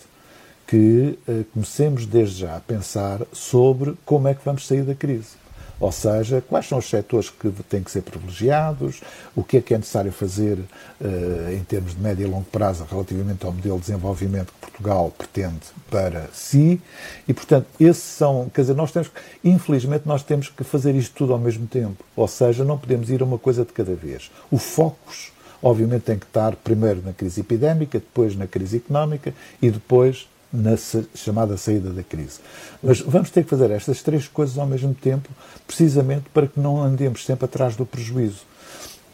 que 0.73 1.19
uh, 1.27 1.43
comecemos 1.53 2.07
desde 2.07 2.39
já 2.39 2.55
a 2.55 2.59
pensar 2.59 3.21
sobre 3.31 3.93
como 4.03 4.27
é 4.27 4.33
que 4.33 4.43
vamos 4.43 4.65
sair 4.65 4.81
da 4.81 4.95
crise. 4.95 5.35
Ou 5.79 5.91
seja, 5.91 6.41
quais 6.41 6.67
são 6.67 6.79
os 6.79 6.89
setores 6.89 7.29
que 7.29 7.51
têm 7.69 7.83
que 7.83 7.91
ser 7.91 8.01
privilegiados, 8.01 9.01
o 9.35 9.43
que 9.43 9.57
é 9.57 9.61
que 9.61 9.75
é 9.75 9.77
necessário 9.77 10.11
fazer 10.11 10.57
uh, 10.57 11.53
em 11.53 11.63
termos 11.63 11.93
de 11.93 12.01
médio 12.01 12.25
e 12.25 12.27
longo 12.27 12.45
prazo 12.45 12.87
relativamente 12.89 13.45
ao 13.45 13.51
modelo 13.51 13.75
de 13.75 13.81
desenvolvimento 13.81 14.51
que 14.51 14.71
Portugal 14.71 15.13
pretende 15.15 15.61
para 15.91 16.27
si. 16.33 16.81
E, 17.27 17.33
portanto, 17.35 17.67
esses 17.79 18.01
são, 18.01 18.49
quer 18.51 18.61
dizer, 18.61 18.73
nós 18.73 18.91
temos, 18.91 19.11
infelizmente, 19.43 20.07
nós 20.07 20.23
temos 20.23 20.49
que 20.49 20.63
fazer 20.63 20.95
isto 20.95 21.13
tudo 21.13 21.33
ao 21.33 21.39
mesmo 21.39 21.67
tempo. 21.67 22.03
Ou 22.15 22.27
seja, 22.27 22.63
não 22.63 22.79
podemos 22.79 23.11
ir 23.11 23.21
a 23.21 23.25
uma 23.25 23.37
coisa 23.37 23.63
de 23.63 23.73
cada 23.73 23.93
vez. 23.93 24.31
O 24.49 24.57
foco, 24.57 25.13
obviamente, 25.61 26.01
tem 26.01 26.17
que 26.17 26.25
estar 26.25 26.55
primeiro 26.55 27.03
na 27.05 27.13
crise 27.13 27.41
epidémica, 27.41 27.99
depois 27.99 28.35
na 28.35 28.47
crise 28.47 28.77
económica 28.77 29.35
e 29.61 29.69
depois 29.69 30.32
na 30.53 30.77
chamada 31.15 31.57
saída 31.57 31.89
da 31.89 32.03
crise. 32.03 32.39
Mas 32.81 33.01
vamos 33.01 33.31
ter 33.31 33.43
que 33.43 33.49
fazer 33.49 33.71
estas 33.71 34.03
três 34.03 34.27
coisas 34.27 34.57
ao 34.57 34.67
mesmo 34.67 34.93
tempo, 34.93 35.27
precisamente 35.65 36.25
para 36.31 36.47
que 36.47 36.59
não 36.59 36.81
andemos 36.81 37.25
sempre 37.25 37.45
atrás 37.45 37.75
do 37.75 37.85
prejuízo. 37.85 38.41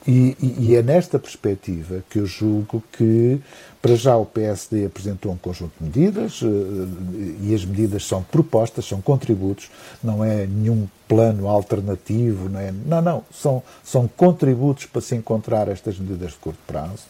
E, 0.08 0.36
e, 0.42 0.56
e, 0.60 0.76
é 0.76 0.82
nesta 0.82 1.20
perspectiva 1.20 2.02
que 2.10 2.20
eu 2.20 2.26
julgo 2.26 2.82
que, 2.94 3.40
para 3.82 3.96
já, 3.96 4.16
o 4.16 4.26
PSD 4.26 4.86
apresentou 4.86 5.32
um 5.32 5.38
conjunto 5.38 5.74
de 5.78 5.86
medidas 5.86 6.40
eh, 6.42 6.48
e 7.42 7.54
as 7.54 7.66
medidas 7.66 8.06
são 8.06 8.24
propostas, 8.24 8.86
são 8.86 9.02
contributos, 9.02 9.70
não 10.02 10.24
é 10.24 10.48
nenhum 10.48 10.88
plano 11.06 11.50
alternativo, 11.50 12.48
não 12.48 12.60
é? 12.60 12.72
Não, 12.86 13.02
não, 13.02 13.24
são, 13.30 13.62
são 13.84 14.08
contributos 14.08 14.86
para 14.86 15.02
se 15.02 15.16
encontrar 15.16 15.68
estas 15.68 16.00
medidas 16.00 16.32
de 16.32 16.38
curto 16.38 16.60
prazo. 16.66 17.04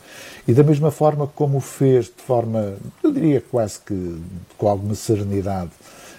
E 0.48 0.54
da 0.54 0.64
mesma 0.64 0.90
forma 0.90 1.28
como 1.28 1.60
fez 1.60 2.06
de 2.06 2.24
forma, 2.24 2.74
eu 3.04 3.12
diria 3.12 3.40
quase 3.40 3.80
que 3.82 4.20
com 4.58 4.68
alguma 4.68 4.96
serenidade 4.96 5.72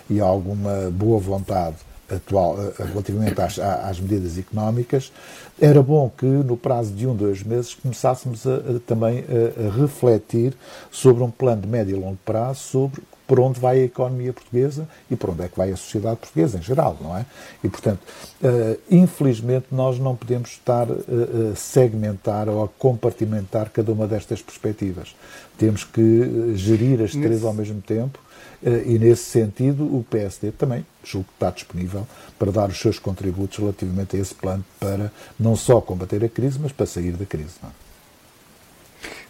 e 0.09 0.21
alguma 0.21 0.89
boa 0.93 1.19
vontade 1.19 1.77
atual 2.15 2.57
eh, 2.59 2.85
relativamente 2.85 3.41
às, 3.41 3.59
às, 3.59 4.01
medidas 4.01 4.39
económicas, 4.39 5.13
era 5.61 5.83
bom 5.83 6.11
que 6.17 6.27
no 6.27 6.57
prazo 6.57 6.93
de 6.93 7.07
um, 7.07 7.15
dois 7.15 7.43
meses 7.43 7.75
começássemos 7.75 8.47
a, 8.47 8.57
a, 8.57 8.61
também 8.87 9.19
a, 9.19 9.69
a, 9.69 9.81
refletir 9.81 10.55
sobre 10.91 11.23
um 11.23 11.31
plano 11.31 11.63
de 11.63 11.69
médio 11.69 11.97
e 11.97 12.01
longo 12.01 12.19
prazo 12.25 12.61
sobre 12.61 13.03
por 13.27 13.39
onde 13.39 13.61
vai 13.61 13.81
a 13.81 13.85
economia 13.85 14.33
portuguesa 14.33 14.89
e 15.09 15.15
por 15.15 15.31
onde 15.31 15.45
é 15.45 15.49
que 15.49 15.57
vai 15.57 15.71
a 15.71 15.77
sociedade 15.77 16.17
portuguesa 16.17 16.59
em 16.59 16.63
geral, 16.63 16.97
não 17.01 17.17
é? 17.17 17.25
E, 17.63 17.69
portanto, 17.69 18.01
uh, 18.43 18.77
infelizmente 18.91 19.67
nós 19.71 20.01
não 20.01 20.17
podemos 20.17 20.51
estar 20.51 20.89
a 20.91 21.55
segmentar 21.55 22.49
ou 22.49 22.65
a 22.65 22.69
compartimentar 22.69 23.71
cada 23.71 23.93
uma 23.93 24.09
destas 24.09 24.43
perspectivas. 24.43 25.15
Temos 25.57 25.85
que 25.85 26.57
gerir 26.57 27.01
as 27.03 27.13
três 27.13 27.45
ao 27.45 27.55
mesmo 27.55 27.81
tempo 27.81 28.19
eh, 28.19 28.30
e, 28.63 28.99
nesse 28.99 29.25
sentido, 29.25 29.85
o 29.85 30.05
PSD 30.11 30.53
também, 30.53 30.85
julgo 31.03 31.29
que 31.29 31.35
está 31.35 31.51
disponível 31.51 32.07
para 32.39 32.53
dar 32.53 32.69
os 32.69 32.79
seus 32.79 32.99
contributos 32.99 33.59
relativamente 33.59 34.17
a 34.17 34.21
esse 34.21 34.35
plano 34.35 34.65
para 34.79 35.11
não 35.39 35.57
só 35.57 35.81
combater 35.81 36.23
a 36.25 36.29
crise, 36.29 36.59
mas 36.61 36.73
para 36.73 36.87
sair 36.87 37.13
da 37.13 37.25
crise. 37.25 37.55
É? 37.65 37.69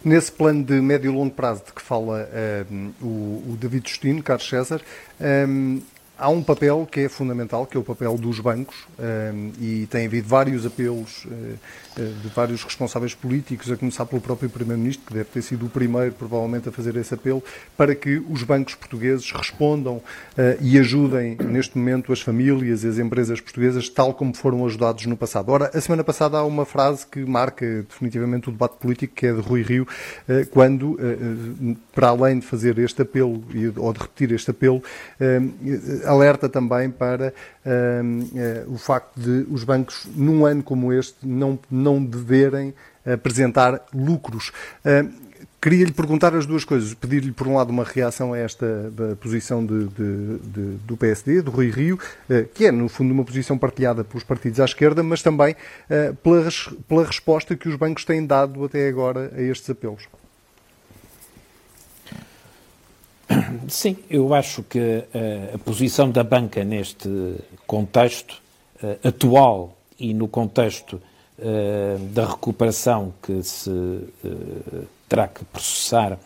Nesse 0.03 0.31
plano 0.31 0.63
de 0.63 0.73
médio 0.81 1.11
e 1.11 1.15
longo 1.15 1.33
prazo 1.33 1.63
de 1.65 1.71
que 1.71 1.81
fala 1.81 2.27
um, 2.71 2.89
eh, 2.89 2.91
o, 3.01 3.05
o, 3.05 3.57
David 3.59 3.87
Justino, 3.87 4.21
Carlos 4.21 4.49
César, 4.49 4.81
um, 5.47 5.79
há 6.21 6.29
um 6.29 6.43
papel 6.43 6.87
que 6.89 6.99
é 7.01 7.09
fundamental, 7.09 7.65
que 7.65 7.75
é 7.75 7.79
o 7.79 7.83
papel 7.83 8.15
dos 8.15 8.39
bancos, 8.39 8.75
um, 8.99 9.51
e 9.59 9.87
tem 9.87 10.05
havido 10.05 10.27
vários 10.27 10.65
apelos 10.67 11.25
uh, 11.25 11.57
de 11.95 12.29
vários 12.29 12.63
responsáveis 12.63 13.15
políticos, 13.15 13.71
a 13.71 13.75
começar 13.75 14.05
pelo 14.05 14.21
próprio 14.21 14.47
Primeiro-Ministro, 14.49 15.05
que 15.07 15.13
deve 15.13 15.29
ter 15.29 15.41
sido 15.41 15.65
o 15.65 15.69
primeiro, 15.69 16.13
provavelmente, 16.13 16.69
a 16.69 16.71
fazer 16.71 16.95
esse 16.95 17.13
apelo, 17.13 17.43
para 17.75 17.95
que 17.95 18.23
os 18.29 18.43
bancos 18.43 18.75
portugueses 18.75 19.31
respondam 19.31 19.95
uh, 19.95 20.03
e 20.61 20.77
ajudem, 20.77 21.35
neste 21.43 21.75
momento, 21.75 22.13
as 22.13 22.21
famílias 22.21 22.83
e 22.83 22.87
as 22.87 22.99
empresas 22.99 23.41
portuguesas, 23.41 23.89
tal 23.89 24.13
como 24.13 24.35
foram 24.35 24.63
ajudados 24.65 25.07
no 25.07 25.17
passado. 25.17 25.49
Ora, 25.49 25.71
a 25.73 25.81
semana 25.81 26.03
passada 26.03 26.37
há 26.37 26.45
uma 26.45 26.65
frase 26.65 27.05
que 27.07 27.25
marca 27.25 27.65
definitivamente 27.89 28.47
o 28.47 28.51
debate 28.51 28.75
político, 28.77 29.15
que 29.15 29.25
é 29.25 29.33
de 29.33 29.41
Rui 29.41 29.63
Rio, 29.63 29.87
quando, 30.51 30.97
para 31.93 32.09
além 32.09 32.39
de 32.39 32.45
fazer 32.45 32.77
este 32.77 33.01
apelo, 33.01 33.43
ou 33.77 33.93
de 33.93 33.99
repetir 33.99 34.31
este 34.31 34.51
apelo, 34.51 34.83
alerta 36.11 36.49
também 36.49 36.89
para 36.89 37.33
o 38.67 38.77
facto 38.77 39.19
de 39.19 39.45
os 39.51 39.63
bancos, 39.63 40.05
num 40.15 40.45
ano 40.45 40.63
como 40.63 40.91
este, 40.91 41.15
não 41.23 41.57
não 41.69 42.03
deverem 42.03 42.73
apresentar 43.05 43.81
lucros. 43.93 44.51
Ah, 44.85 45.05
queria-lhe 45.61 45.91
perguntar 45.91 46.35
as 46.35 46.45
duas 46.45 46.63
coisas. 46.63 46.93
Pedir-lhe, 46.93 47.31
por 47.31 47.47
um 47.47 47.55
lado, 47.55 47.69
uma 47.69 47.83
reação 47.83 48.33
a 48.33 48.37
esta 48.37 48.91
posição 49.19 49.65
de, 49.65 49.87
de, 49.87 50.37
de, 50.39 50.61
do 50.85 50.97
PSD, 50.97 51.41
do 51.41 51.51
Rui 51.51 51.69
Rio, 51.69 51.99
ah, 52.29 52.45
que 52.53 52.65
é, 52.65 52.71
no 52.71 52.87
fundo, 52.89 53.13
uma 53.13 53.23
posição 53.23 53.57
partilhada 53.57 54.03
pelos 54.03 54.23
partidos 54.23 54.59
à 54.59 54.65
esquerda, 54.65 55.03
mas 55.03 55.21
também 55.21 55.55
ah, 55.89 56.13
pela, 56.23 56.47
pela 56.87 57.05
resposta 57.05 57.55
que 57.55 57.69
os 57.69 57.75
bancos 57.75 58.05
têm 58.05 58.25
dado 58.25 58.63
até 58.63 58.87
agora 58.87 59.31
a 59.35 59.41
estes 59.41 59.69
apelos. 59.69 60.07
Sim, 63.67 63.97
eu 64.09 64.33
acho 64.33 64.63
que 64.63 65.03
a 65.53 65.57
posição 65.59 66.09
da 66.09 66.23
banca 66.23 66.63
neste 66.63 67.35
contexto 67.65 68.41
atual 69.03 69.77
e 69.99 70.13
no 70.13 70.27
contexto 70.27 70.99
eh, 71.43 71.97
da 72.13 72.27
recuperação 72.27 73.11
que 73.19 73.41
se 73.41 73.67
uh, 73.67 74.87
terá 75.09 75.27
que 75.27 75.43
processar 75.45 76.19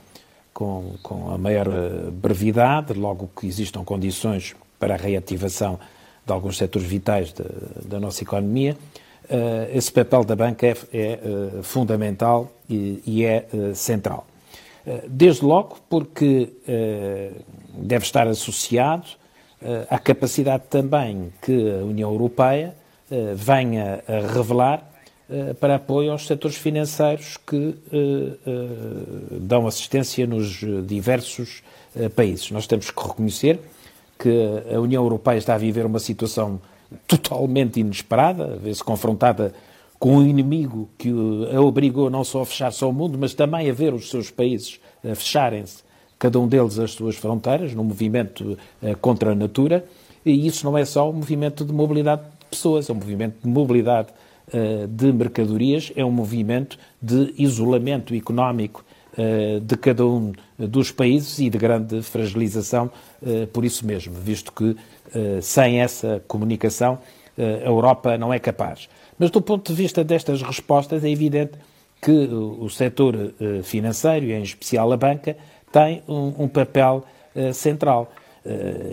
com, 0.53 0.95
com 1.01 1.31
a 1.31 1.37
maior 1.37 1.67
eh, 1.67 2.09
brevidade, 2.11 2.91
logo 2.91 3.29
que 3.39 3.47
existam 3.47 3.85
condições 3.85 4.53
para 4.77 4.95
a 4.95 4.97
reativação 4.97 5.79
de 6.25 6.33
alguns 6.33 6.57
setores 6.57 6.85
vitais 6.85 7.31
de, 7.31 7.43
da 7.87 7.97
nossa 7.97 8.23
economia, 8.23 8.75
uh, 9.29 9.69
esse 9.73 9.89
papel 9.89 10.25
da 10.25 10.35
banca 10.35 10.67
é, 10.67 10.75
é 10.91 11.19
fundamental 11.63 12.51
e, 12.69 13.01
e 13.05 13.23
é 13.23 13.47
central. 13.73 14.27
Desde 15.07 15.43
logo 15.43 15.77
porque 15.89 16.51
deve 17.73 18.05
estar 18.05 18.27
associado 18.27 19.07
à 19.89 19.97
capacidade 19.97 20.63
também 20.69 21.33
que 21.41 21.71
a 21.71 21.83
União 21.83 22.11
Europeia 22.11 22.75
venha 23.35 24.03
a 24.07 24.31
revelar 24.31 24.87
eh, 25.27 25.55
para 25.55 25.75
apoio 25.75 26.11
aos 26.11 26.27
setores 26.27 26.55
financeiros 26.55 27.37
que 27.37 27.75
eh, 27.91 28.37
eh, 28.45 29.37
dão 29.41 29.65
assistência 29.65 30.27
nos 30.27 30.63
diversos 30.85 31.63
países. 32.15 32.51
Nós 32.51 32.67
temos 32.67 32.91
que 32.91 33.01
reconhecer 33.01 33.59
que 34.19 34.29
a 34.71 34.79
União 34.79 35.01
Europeia 35.01 35.37
está 35.37 35.55
a 35.55 35.57
viver 35.57 35.85
uma 35.85 35.97
situação 35.97 36.59
totalmente 37.07 37.79
inesperada, 37.79 38.57
vê-se 38.61 38.83
confrontada 38.83 39.53
com 39.99 40.17
um 40.17 40.27
inimigo 40.27 40.89
que 40.97 41.11
a 41.53 41.61
obrigou 41.61 42.09
não 42.09 42.23
só 42.23 42.41
a 42.41 42.45
fechar-se 42.45 42.83
ao 42.83 42.91
mundo, 42.91 43.17
mas 43.17 43.33
também 43.33 43.69
a 43.69 43.73
ver 43.73 43.93
os 43.93 44.09
seus 44.09 44.29
países 44.29 44.79
fecharem-se, 45.15 45.83
cada 46.19 46.39
um 46.39 46.47
deles 46.47 46.77
as 46.79 46.91
suas 46.91 47.15
fronteiras, 47.15 47.73
num 47.73 47.83
movimento 47.83 48.57
contra 49.01 49.31
a 49.31 49.35
natura, 49.35 49.85
e 50.25 50.45
isso 50.45 50.65
não 50.65 50.77
é 50.77 50.83
só 50.83 51.09
um 51.09 51.13
movimento 51.13 51.63
de 51.63 51.71
mobilidade 51.71 52.23
de 52.23 52.45
pessoas, 52.49 52.89
é 52.89 52.93
um 52.93 52.95
movimento 52.95 53.35
de 53.41 53.47
mobilidade 53.47 54.09
eh, 54.53 54.85
de 54.87 55.11
mercadorias 55.11 55.91
é 55.95 56.05
um 56.05 56.11
movimento 56.11 56.77
de 57.01 57.33
isolamento 57.35 58.13
económico 58.13 58.85
eh, 59.17 59.59
de 59.59 59.75
cada 59.75 60.05
um 60.05 60.33
dos 60.57 60.91
países 60.91 61.39
e 61.39 61.49
de 61.49 61.57
grande 61.57 62.03
fragilização 62.03 62.91
eh, 63.25 63.47
por 63.47 63.65
isso 63.65 63.85
mesmo, 63.85 64.13
visto 64.13 64.51
que 64.51 64.75
sem 65.41 65.79
essa 65.79 66.21
comunicação 66.27 66.99
a 67.37 67.65
Europa 67.65 68.17
não 68.17 68.33
é 68.33 68.39
capaz. 68.39 68.89
Mas 69.17 69.31
do 69.31 69.41
ponto 69.41 69.71
de 69.71 69.77
vista 69.77 70.03
destas 70.03 70.41
respostas 70.41 71.03
é 71.03 71.09
evidente 71.09 71.53
que 72.01 72.11
o 72.11 72.69
setor 72.69 73.33
financeiro, 73.63 74.25
e 74.27 74.33
em 74.33 74.43
especial 74.43 74.91
a 74.91 74.97
banca, 74.97 75.35
tem 75.71 76.03
um, 76.07 76.43
um 76.43 76.47
papel 76.47 77.03
central. 77.53 78.11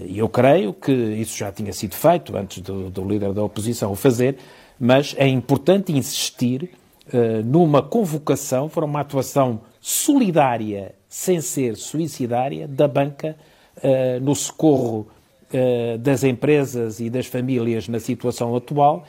E 0.07 0.17
eu 0.17 0.29
creio 0.31 0.73
que 0.73 0.93
isso 0.93 1.37
já 1.37 1.53
tinha 1.53 1.73
sido 1.75 1.95
feito 1.95 2.35
antes 2.35 2.63
do, 2.63 2.89
do 2.89 3.07
líder 3.07 3.35
da 3.35 3.43
oposição 3.43 3.93
o 3.93 3.97
fazer, 3.97 4.39
mas 4.85 5.15
é 5.17 5.29
importante 5.29 5.93
insistir 5.93 6.71
uh, 7.13 7.43
numa 7.45 7.81
convocação 7.81 8.69
para 8.69 8.85
uma 8.85 9.01
atuação 9.01 9.61
solidária, 9.81 10.93
sem 11.09 11.41
ser 11.41 11.77
suicidária, 11.77 12.67
da 12.67 12.89
banca 12.89 13.37
uh, 13.77 14.21
no 14.21 14.35
socorro 14.35 15.07
uh, 15.55 15.99
das 15.99 16.25
empresas 16.25 16.99
e 16.99 17.09
das 17.09 17.27
famílias 17.27 17.87
na 17.87 18.01
situação 18.01 18.57
atual 18.57 19.05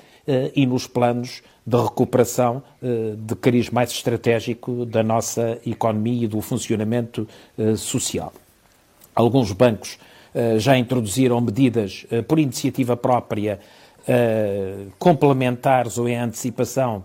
e 0.55 0.65
nos 0.65 0.87
planos 0.87 1.41
de 1.65 1.77
recuperação 1.77 2.63
de 3.17 3.35
cariz 3.35 3.69
mais 3.69 3.91
estratégico 3.91 4.85
da 4.85 5.03
nossa 5.03 5.59
economia 5.65 6.25
e 6.25 6.27
do 6.27 6.41
funcionamento 6.41 7.27
social. 7.77 8.33
Alguns 9.15 9.51
bancos 9.51 9.97
já 10.57 10.77
introduziram 10.77 11.39
medidas 11.39 12.05
por 12.27 12.39
iniciativa 12.39 12.97
própria 12.97 13.59
complementares 14.97 15.97
ou 15.97 16.07
em 16.07 16.17
antecipação 16.17 17.03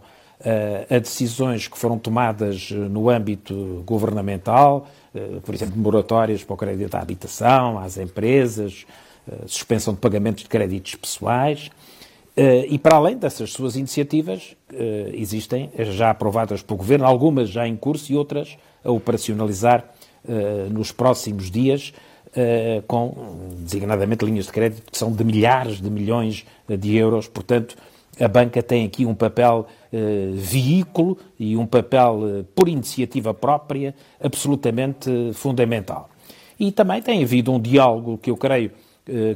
a 0.89 0.99
decisões 0.99 1.67
que 1.67 1.77
foram 1.77 1.99
tomadas 1.99 2.71
no 2.71 3.11
âmbito 3.11 3.83
governamental, 3.85 4.89
por 5.45 5.55
exemplo, 5.55 5.77
moratórias 5.77 6.45
para 6.45 6.55
o 6.55 6.57
crédito 6.57 6.95
à 6.95 7.01
habitação, 7.01 7.79
às 7.79 7.97
empresas, 7.99 8.87
suspensão 9.47 9.95
de 9.95 10.01
pagamentos 10.01 10.45
de 10.45 10.49
créditos 10.49 10.95
pessoais. 10.95 11.71
E 12.69 12.79
para 12.79 12.97
além 12.97 13.17
dessas 13.17 13.53
suas 13.53 13.75
iniciativas, 13.75 14.55
existem 15.13 15.71
já 15.91 16.11
aprovadas 16.11 16.63
pelo 16.63 16.79
Governo, 16.79 17.05
algumas 17.05 17.49
já 17.51 17.67
em 17.67 17.75
curso 17.75 18.13
e 18.13 18.17
outras 18.17 18.57
a 18.85 18.91
operacionalizar 18.93 19.85
nos 20.71 20.93
próximos 20.93 21.51
dias, 21.51 21.93
com 22.87 23.15
designadamente 23.59 24.25
linhas 24.25 24.47
de 24.47 24.53
crédito 24.53 24.93
que 24.93 24.97
são 24.97 25.11
de 25.11 25.25
milhares 25.25 25.81
de 25.81 25.91
milhões 25.91 26.47
de 26.69 26.97
euros. 26.97 27.27
Portanto, 27.27 27.77
a 28.21 28.29
banca 28.29 28.63
tem 28.63 28.85
aqui 28.85 29.05
um 29.05 29.15
papel 29.15 29.67
veículo 30.35 31.19
e 31.39 31.57
um 31.57 31.67
papel 31.67 32.45
por 32.55 32.69
iniciativa 32.69 33.35
própria 33.35 33.95
absolutamente 34.23 35.11
fundamental. 35.33 36.09
E 36.61 36.71
também 36.71 37.01
tem 37.03 37.23
havido 37.23 37.53
um 37.53 37.61
diálogo 37.61 38.19
que 38.19 38.31
eu 38.31 38.37
creio 38.37 38.71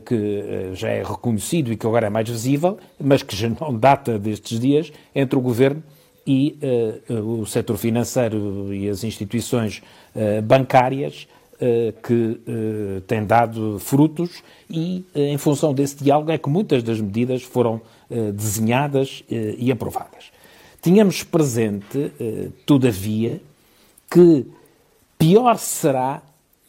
que 0.04 0.70
já 0.74 0.88
é 0.88 1.02
reconhecido 1.02 1.72
e 1.72 1.76
que 1.76 1.86
agora 1.86 2.06
é 2.06 2.10
mais 2.10 2.28
visível, 2.28 2.78
mas 3.00 3.22
que 3.22 3.34
já 3.34 3.48
não 3.48 3.76
data 3.76 4.18
destes 4.18 4.60
dias, 4.60 4.92
entre 5.14 5.38
o 5.38 5.40
Governo 5.40 5.82
e 6.26 6.58
o 7.08 7.44
setor 7.46 7.76
financeiro 7.76 8.72
e 8.72 8.88
as 8.88 9.02
instituições 9.02 9.82
bancárias 10.44 11.26
que 12.02 12.40
têm 13.06 13.24
dado 13.24 13.78
frutos 13.78 14.42
e, 14.68 15.04
em 15.14 15.38
função 15.38 15.72
desse 15.72 16.02
diálogo, 16.02 16.30
é 16.30 16.38
que 16.38 16.48
muitas 16.48 16.82
das 16.82 17.00
medidas 17.00 17.42
foram 17.42 17.80
desenhadas 18.34 19.24
e 19.30 19.72
aprovadas. 19.72 20.30
Tínhamos 20.80 21.22
presente, 21.22 22.12
todavia, 22.66 23.40
que 24.10 24.44
pior 25.16 25.56
será 25.56 26.20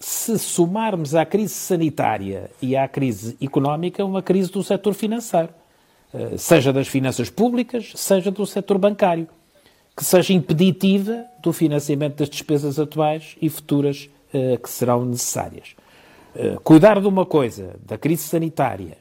se 0.04 0.38
somarmos 0.38 1.16
à 1.16 1.26
crise 1.26 1.54
sanitária 1.54 2.52
e 2.62 2.76
à 2.76 2.90
crise 2.90 3.38
económica 3.42 4.04
uma 4.04 4.22
crise 4.22 4.52
do 4.52 4.62
setor 4.62 4.94
financeiro, 4.94 5.48
eh, 6.14 6.36
seja 6.36 6.74
das 6.74 6.90
finanças 6.90 7.30
públicas, 7.30 7.94
seja 7.96 8.30
do 8.30 8.46
setor 8.46 8.78
bancário, 8.78 9.30
que 9.96 10.04
seja 10.04 10.34
impeditiva 10.34 11.24
do 11.42 11.54
financiamento 11.54 12.18
das 12.18 12.30
despesas 12.30 12.78
atuais 12.78 13.38
e 13.42 13.50
futuras 13.50 14.10
eh, 14.34 14.58
que 14.62 14.70
serão 14.70 15.06
necessárias. 15.06 15.74
Eh, 16.36 16.58
cuidar 16.62 17.00
de 17.00 17.08
uma 17.08 17.26
coisa, 17.26 17.80
da 17.86 17.98
crise 17.98 18.24
sanitária, 18.24 18.98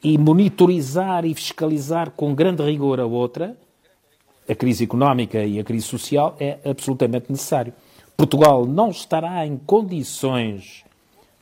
e 0.00 0.16
monitorizar 0.16 1.24
e 1.24 1.34
fiscalizar 1.34 2.12
com 2.12 2.32
grande 2.32 2.62
rigor 2.62 3.00
a 3.00 3.04
outra, 3.04 3.56
a 4.48 4.54
crise 4.54 4.84
económica 4.84 5.42
e 5.44 5.58
a 5.58 5.64
crise 5.64 5.86
social, 5.86 6.36
é 6.38 6.58
absolutamente 6.64 7.32
necessário. 7.32 7.72
Portugal 8.16 8.64
não 8.64 8.90
estará 8.90 9.46
em 9.46 9.56
condições 9.58 10.84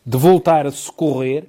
de 0.05 0.19
voltar 0.19 0.67
a 0.67 0.71
socorrer, 0.73 1.47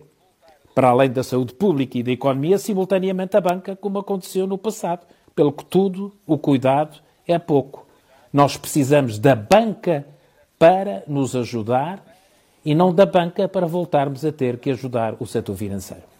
para 0.73 0.89
além 0.89 1.09
da 1.09 1.23
saúde 1.23 1.53
pública 1.53 1.97
e 1.97 2.03
da 2.03 2.11
economia, 2.11 2.57
simultaneamente 2.57 3.35
a 3.35 3.41
banca, 3.41 3.75
como 3.75 3.97
aconteceu 3.97 4.45
no 4.45 4.57
passado. 4.57 5.05
Pelo 5.33 5.51
que 5.51 5.65
tudo, 5.65 6.13
o 6.27 6.37
cuidado 6.37 6.99
é 7.27 7.39
pouco. 7.39 7.85
Nós 8.31 8.55
precisamos 8.55 9.17
da 9.17 9.35
banca 9.35 10.05
para 10.59 11.03
nos 11.07 11.35
ajudar 11.35 12.05
e 12.63 12.75
não 12.75 12.93
da 12.93 13.05
banca 13.05 13.47
para 13.47 13.65
voltarmos 13.65 14.23
a 14.25 14.31
ter 14.31 14.57
que 14.59 14.71
ajudar 14.71 15.15
o 15.19 15.25
setor 15.25 15.55
financeiro. 15.55 16.14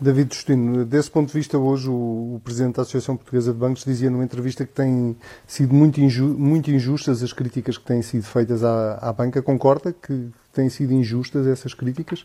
David 0.00 0.32
Justino, 0.32 0.84
desse 0.84 1.10
ponto 1.10 1.26
de 1.26 1.34
vista, 1.34 1.58
hoje 1.58 1.88
o, 1.88 2.36
o, 2.36 2.40
Presidente 2.44 2.76
da 2.76 2.82
Associação 2.82 3.16
Portuguesa 3.16 3.52
de 3.52 3.58
Bancos 3.58 3.84
dizia 3.84 4.08
numa 4.08 4.22
entrevista 4.22 4.64
que 4.64 4.72
têm 4.72 5.16
sido 5.46 5.74
muito, 5.74 6.00
inju, 6.00 6.24
muito 6.38 6.70
injustas 6.70 7.22
as 7.22 7.32
críticas 7.32 7.76
que 7.76 7.84
têm 7.84 8.00
sido 8.00 8.22
feitas 8.22 8.62
à, 8.62 8.98
à, 9.00 9.12
banca. 9.12 9.42
Concorda 9.42 9.92
que 9.92 10.28
têm 10.52 10.68
sido 10.68 10.92
injustas 10.92 11.48
essas 11.48 11.74
críticas? 11.74 12.24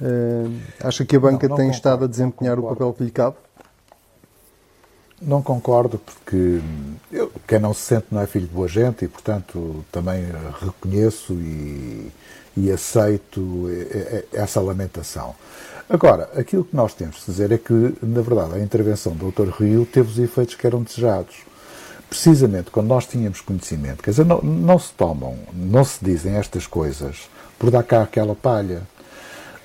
Uh, 0.00 0.50
acha 0.82 1.04
que 1.04 1.14
a 1.14 1.20
banca 1.20 1.46
não, 1.46 1.50
não 1.50 1.56
tem 1.56 1.66
concordo, 1.66 1.76
estado 1.76 2.04
a 2.06 2.08
desempenhar 2.08 2.58
o 2.58 2.62
papel 2.62 2.92
que 2.94 3.04
lhe 3.04 3.10
cabe? 3.10 3.36
Não 5.20 5.42
concordo, 5.42 5.98
porque 5.98 6.60
eu, 7.12 7.30
quem 7.46 7.58
não 7.58 7.74
se 7.74 7.82
sente 7.82 8.06
não 8.10 8.22
é 8.22 8.26
filho 8.26 8.46
de 8.46 8.54
boa 8.54 8.66
gente 8.66 9.04
e, 9.04 9.08
portanto, 9.08 9.84
também 9.92 10.24
reconheço 10.58 11.34
e, 11.34 12.10
e 12.56 12.72
aceito 12.72 13.66
essa 14.32 14.58
lamentação. 14.62 15.34
Agora, 15.92 16.30
aquilo 16.36 16.62
que 16.62 16.76
nós 16.76 16.94
temos 16.94 17.16
de 17.16 17.24
dizer 17.26 17.50
é 17.50 17.58
que, 17.58 17.72
na 18.00 18.20
verdade, 18.20 18.54
a 18.54 18.60
intervenção 18.60 19.12
do 19.12 19.32
Dr. 19.32 19.50
Rio 19.60 19.84
teve 19.84 20.08
os 20.08 20.20
efeitos 20.20 20.54
que 20.54 20.64
eram 20.64 20.84
desejados. 20.84 21.38
Precisamente 22.08 22.70
quando 22.70 22.86
nós 22.86 23.06
tínhamos 23.06 23.40
conhecimento, 23.40 24.00
quer 24.00 24.10
dizer, 24.10 24.24
não, 24.24 24.40
não 24.40 24.78
se 24.78 24.92
tomam, 24.92 25.36
não 25.52 25.84
se 25.84 25.98
dizem 26.04 26.36
estas 26.36 26.64
coisas 26.64 27.28
por 27.58 27.72
dar 27.72 27.82
cá 27.82 28.02
aquela 28.02 28.36
palha. 28.36 28.82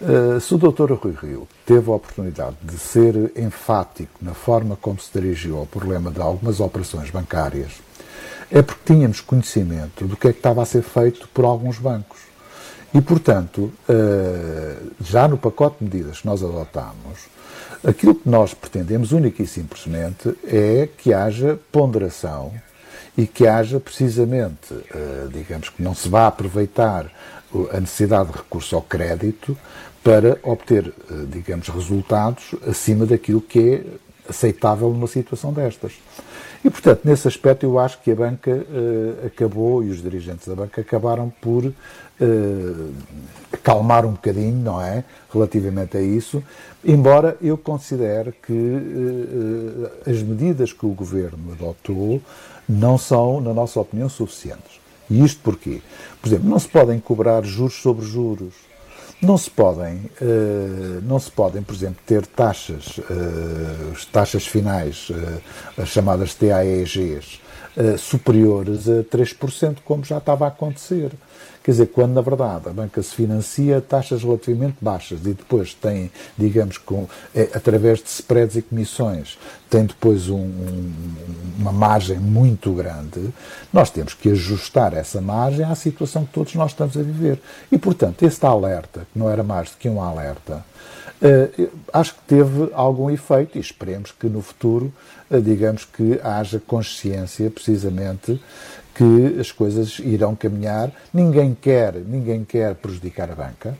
Uh, 0.01 0.41
se 0.41 0.55
o 0.55 0.57
Dr. 0.57 0.93
Rui 0.93 1.15
Rio 1.21 1.47
teve 1.63 1.91
a 1.91 1.93
oportunidade 1.93 2.55
de 2.59 2.77
ser 2.79 3.31
enfático 3.35 4.13
na 4.19 4.33
forma 4.33 4.75
como 4.75 4.99
se 4.99 5.11
dirigiu 5.13 5.59
ao 5.59 5.67
problema 5.67 6.09
de 6.09 6.19
algumas 6.19 6.59
operações 6.59 7.11
bancárias, 7.11 7.73
é 8.49 8.63
porque 8.63 8.93
tínhamos 8.93 9.21
conhecimento 9.21 10.05
do 10.05 10.17
que 10.17 10.27
é 10.27 10.33
que 10.33 10.39
estava 10.39 10.63
a 10.63 10.65
ser 10.65 10.81
feito 10.81 11.27
por 11.29 11.45
alguns 11.45 11.77
bancos. 11.77 12.24
E, 12.95 13.01
portanto, 13.01 13.73
eh, 13.89 14.77
já 15.01 15.27
no 15.27 15.37
pacote 15.37 15.79
de 15.79 15.83
medidas 15.83 16.21
que 16.21 16.25
nós 16.25 16.41
adotamos, 16.41 17.27
aquilo 17.85 18.15
que 18.15 18.29
nós 18.29 18.53
pretendemos, 18.53 19.11
único 19.11 19.41
e 19.41 19.45
simplesmente, 19.45 20.33
é 20.45 20.87
que 20.97 21.13
haja 21.13 21.59
ponderação 21.73 22.53
e 23.17 23.27
que 23.27 23.45
haja 23.45 23.81
precisamente, 23.81 24.73
eh, 24.93 25.27
digamos 25.29 25.67
que 25.67 25.83
não 25.83 25.93
se 25.93 26.07
vá 26.07 26.27
aproveitar 26.27 27.11
a 27.73 27.79
necessidade 27.81 28.31
de 28.31 28.37
recurso 28.37 28.77
ao 28.77 28.81
crédito 28.81 29.57
para 30.01 30.39
obter, 30.41 30.87
eh, 30.87 31.13
digamos, 31.27 31.67
resultados 31.67 32.55
acima 32.65 33.05
daquilo 33.05 33.41
que 33.41 33.59
é 33.59 34.29
aceitável 34.29 34.89
numa 34.89 35.07
situação 35.07 35.51
destas. 35.51 35.91
E, 36.65 36.69
portanto, 36.71 37.01
nesse 37.05 37.27
aspecto, 37.27 37.63
eu 37.63 37.77
acho 37.77 38.01
que 38.01 38.09
a 38.09 38.15
banca 38.15 38.49
uh, 38.49 39.27
acabou 39.27 39.83
e 39.83 39.91
os 39.91 40.01
dirigentes 40.01 40.47
da 40.47 40.55
banca 40.55 40.81
acabaram 40.81 41.31
por 41.39 41.63
uh, 41.63 41.73
acalmar 43.53 44.03
um 44.03 44.13
bocadinho, 44.13 44.63
não 44.63 44.81
é? 44.81 45.03
Relativamente 45.31 45.95
a 45.95 46.01
isso, 46.01 46.41
embora 46.83 47.37
eu 47.39 47.55
considere 47.55 48.31
que 48.31 48.51
uh, 48.51 50.09
as 50.09 50.23
medidas 50.23 50.73
que 50.73 50.87
o 50.87 50.89
governo 50.89 51.51
adotou 51.51 52.19
não 52.67 52.97
são, 52.97 53.39
na 53.39 53.53
nossa 53.53 53.79
opinião, 53.79 54.09
suficientes. 54.09 54.79
E 55.07 55.23
isto 55.23 55.41
porquê? 55.43 55.83
Por 56.19 56.29
exemplo, 56.29 56.49
não 56.49 56.57
se 56.57 56.67
podem 56.67 56.99
cobrar 56.99 57.43
juros 57.43 57.75
sobre 57.75 58.03
juros. 58.03 58.55
Não 59.25 59.39
se 59.39 59.49
podem, 59.49 59.95
uh, 60.21 61.01
não 61.01 61.17
se 61.19 61.31
podem, 61.31 61.63
por 61.63 61.73
exemplo, 61.73 61.97
ter 62.05 62.27
taxas, 62.27 62.99
uh, 62.99 64.07
taxas 64.11 64.45
finais, 64.45 65.09
uh, 65.09 65.81
as 65.81 65.89
chamadas 65.89 66.35
TAEGs, 66.35 67.41
superiores 67.97 68.87
a 68.87 69.03
3%, 69.03 69.77
como 69.83 70.05
já 70.05 70.19
estava 70.19 70.45
a 70.45 70.49
acontecer. 70.49 71.11
Quer 71.65 71.71
dizer, 71.71 71.87
quando 71.87 72.13
na 72.13 72.21
verdade 72.21 72.69
a 72.69 72.71
banca 72.71 73.01
se 73.01 73.15
financia 73.15 73.79
a 73.79 73.81
taxas 73.81 74.21
relativamente 74.21 74.77
baixas 74.79 75.21
e 75.21 75.33
depois 75.33 75.73
tem, 75.73 76.11
digamos, 76.37 76.77
com, 76.77 77.07
é, 77.33 77.49
através 77.55 78.03
de 78.03 78.07
spreads 78.07 78.55
e 78.55 78.61
comissões, 78.61 79.35
tem 79.67 79.83
depois 79.83 80.29
um, 80.29 80.37
um, 80.37 80.93
uma 81.57 81.71
margem 81.71 82.19
muito 82.19 82.71
grande, 82.71 83.33
nós 83.73 83.89
temos 83.89 84.13
que 84.13 84.29
ajustar 84.29 84.93
essa 84.93 85.19
margem 85.19 85.65
à 85.65 85.73
situação 85.73 86.23
que 86.23 86.33
todos 86.33 86.53
nós 86.53 86.69
estamos 86.69 86.95
a 86.95 87.01
viver. 87.01 87.41
E, 87.71 87.79
portanto, 87.79 88.21
este 88.21 88.45
alerta, 88.45 89.07
que 89.11 89.17
não 89.17 89.27
era 89.27 89.41
mais 89.41 89.71
do 89.71 89.77
que 89.77 89.89
um 89.89 89.99
alerta, 89.99 90.63
Uh, 91.21 91.71
acho 91.93 92.13
que 92.13 92.21
teve 92.27 92.69
algum 92.73 93.09
efeito 93.09 93.57
e 93.57 93.61
esperemos 93.61 94.11
que 94.11 94.27
no 94.27 94.41
futuro, 94.41 94.93
uh, 95.31 95.41
digamos 95.41 95.85
que 95.85 96.19
haja 96.21 96.59
consciência 96.59 97.49
precisamente 97.49 98.39
que 98.95 99.37
as 99.39 99.51
coisas 99.51 99.99
irão 99.99 100.35
caminhar. 100.35 100.89
Ninguém 101.13 101.55
quer, 101.59 101.93
ninguém 101.95 102.43
quer 102.43 102.73
prejudicar 102.75 103.29
a 103.29 103.35
banca. 103.35 103.77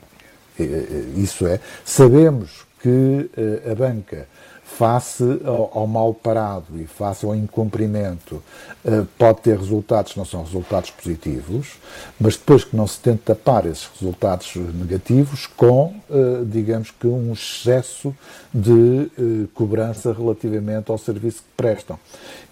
Isso 1.15 1.47
é. 1.47 1.59
Sabemos 1.83 2.65
que 2.85 3.31
eh, 3.35 3.71
a 3.71 3.73
banca, 3.73 4.27
face 4.63 5.23
ao, 5.43 5.71
ao 5.73 5.87
mal 5.87 6.13
parado 6.13 6.65
e 6.75 6.85
face 6.85 7.25
ao 7.25 7.35
incumprimento, 7.35 8.43
eh, 8.85 9.03
pode 9.17 9.41
ter 9.41 9.57
resultados 9.57 10.13
que 10.13 10.19
não 10.19 10.25
são 10.25 10.43
resultados 10.43 10.91
positivos, 10.91 11.77
mas 12.19 12.37
depois 12.37 12.63
que 12.63 12.75
não 12.75 12.85
se 12.85 12.99
tente 12.99 13.23
tapar 13.23 13.65
esses 13.65 13.89
resultados 13.99 14.55
negativos 14.55 15.47
com, 15.47 15.95
eh, 16.11 16.43
digamos 16.45 16.91
que, 16.91 17.07
um 17.07 17.33
excesso 17.33 18.15
de 18.53 19.09
cobrança 19.55 20.13
relativamente 20.13 20.91
ao 20.91 20.97
serviço 20.99 21.39
que 21.39 21.49
prestam. 21.57 21.97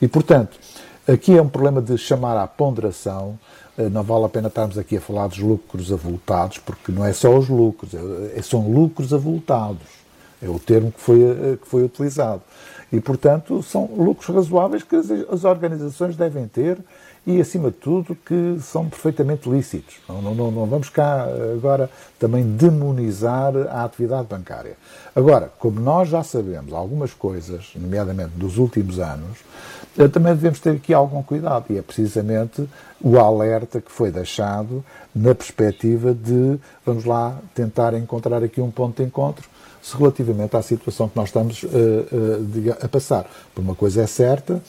E, 0.02 0.08
portanto, 0.08 0.58
Aqui 1.06 1.38
é 1.38 1.42
um 1.42 1.50
problema 1.50 1.82
de 1.82 1.98
chamar 1.98 2.38
à 2.38 2.48
ponderação. 2.48 3.38
Eh, 3.78 3.90
não 3.90 4.04
vale 4.04 4.24
a 4.24 4.30
pena 4.30 4.48
estarmos 4.48 4.78
aqui 4.78 4.96
a 4.96 5.02
falar 5.02 5.28
dos 5.28 5.40
lucros 5.40 5.92
avultados, 5.92 6.60
porque 6.60 6.94
não 6.94 7.06
é 7.06 7.12
só 7.12 7.38
os 7.38 7.50
lucros, 7.50 7.94
é, 7.94 8.40
é, 8.40 8.42
são 8.42 8.72
lucros 8.72 9.14
avultados. 9.14 10.04
É 10.42 10.48
o 10.48 10.58
termo 10.58 10.94
que 10.94 11.02
foi, 11.02 11.22
eh, 11.22 11.58
que 11.62 11.68
foi 11.68 11.84
utilizado. 11.84 12.42
E, 12.90 13.02
portanto, 13.02 13.62
são 13.64 13.86
lucros 13.98 14.34
razoáveis 14.34 14.84
que 14.84 14.96
as, 14.96 15.44
organizações 15.44 16.16
devem 16.16 16.48
ter 16.48 16.78
e, 17.26 17.42
acima 17.42 17.72
de 17.72 17.78
tudo, 17.78 18.16
que 18.16 18.58
são 18.62 18.88
perfeitamente 18.88 19.50
lícitos. 19.50 19.96
Não, 20.08 20.22
não, 20.22 20.52
não, 20.52 20.66
vamos 20.68 20.90
cá 20.90 21.28
agora 21.54 21.90
também 22.20 22.44
demonizar 22.56 23.54
a 23.72 23.84
atividade 23.84 24.28
bancária. 24.28 24.78
Agora, 25.16 25.52
como 25.58 25.80
nós 25.80 26.08
já 26.08 26.24
sabemos 26.24 26.72
algumas 26.72 27.14
coisas, 27.14 27.72
nomeadamente 27.76 28.32
dos 28.36 28.58
últimos 28.58 29.00
anos, 29.00 29.40
eh, 29.40 29.83
também 30.12 30.34
devemos 30.34 30.60
ter 30.60 30.72
aqui 30.72 30.94
algum 30.94 31.22
cuidado 31.22 31.66
e 31.70 31.78
é 31.78 31.82
precisamente 31.82 32.68
o 33.02 33.20
alerta 33.20 33.80
que 33.80 33.92
foi 33.92 34.12
deixado 34.12 34.84
na 35.14 35.36
perspectiva 35.36 36.14
de, 36.14 36.58
vamos 36.86 37.06
lá, 37.06 37.38
tentar 37.54 37.94
encontrar 37.94 38.44
aqui 38.44 38.60
um 38.60 38.72
ponto 38.72 39.02
de 39.02 39.08
encontro 39.08 39.48
relativamente 39.92 40.56
à 40.56 40.62
situação 40.62 41.10
que 41.10 41.18
nós 41.18 41.30
estamos 41.30 41.64
uh, 41.64 41.68
uh, 41.68 42.78
a 42.82 42.88
passar. 42.88 43.26
Por 43.54 43.62
uma 43.62 43.76
coisa 43.76 44.02
é 44.02 44.08
certa, 44.08 44.62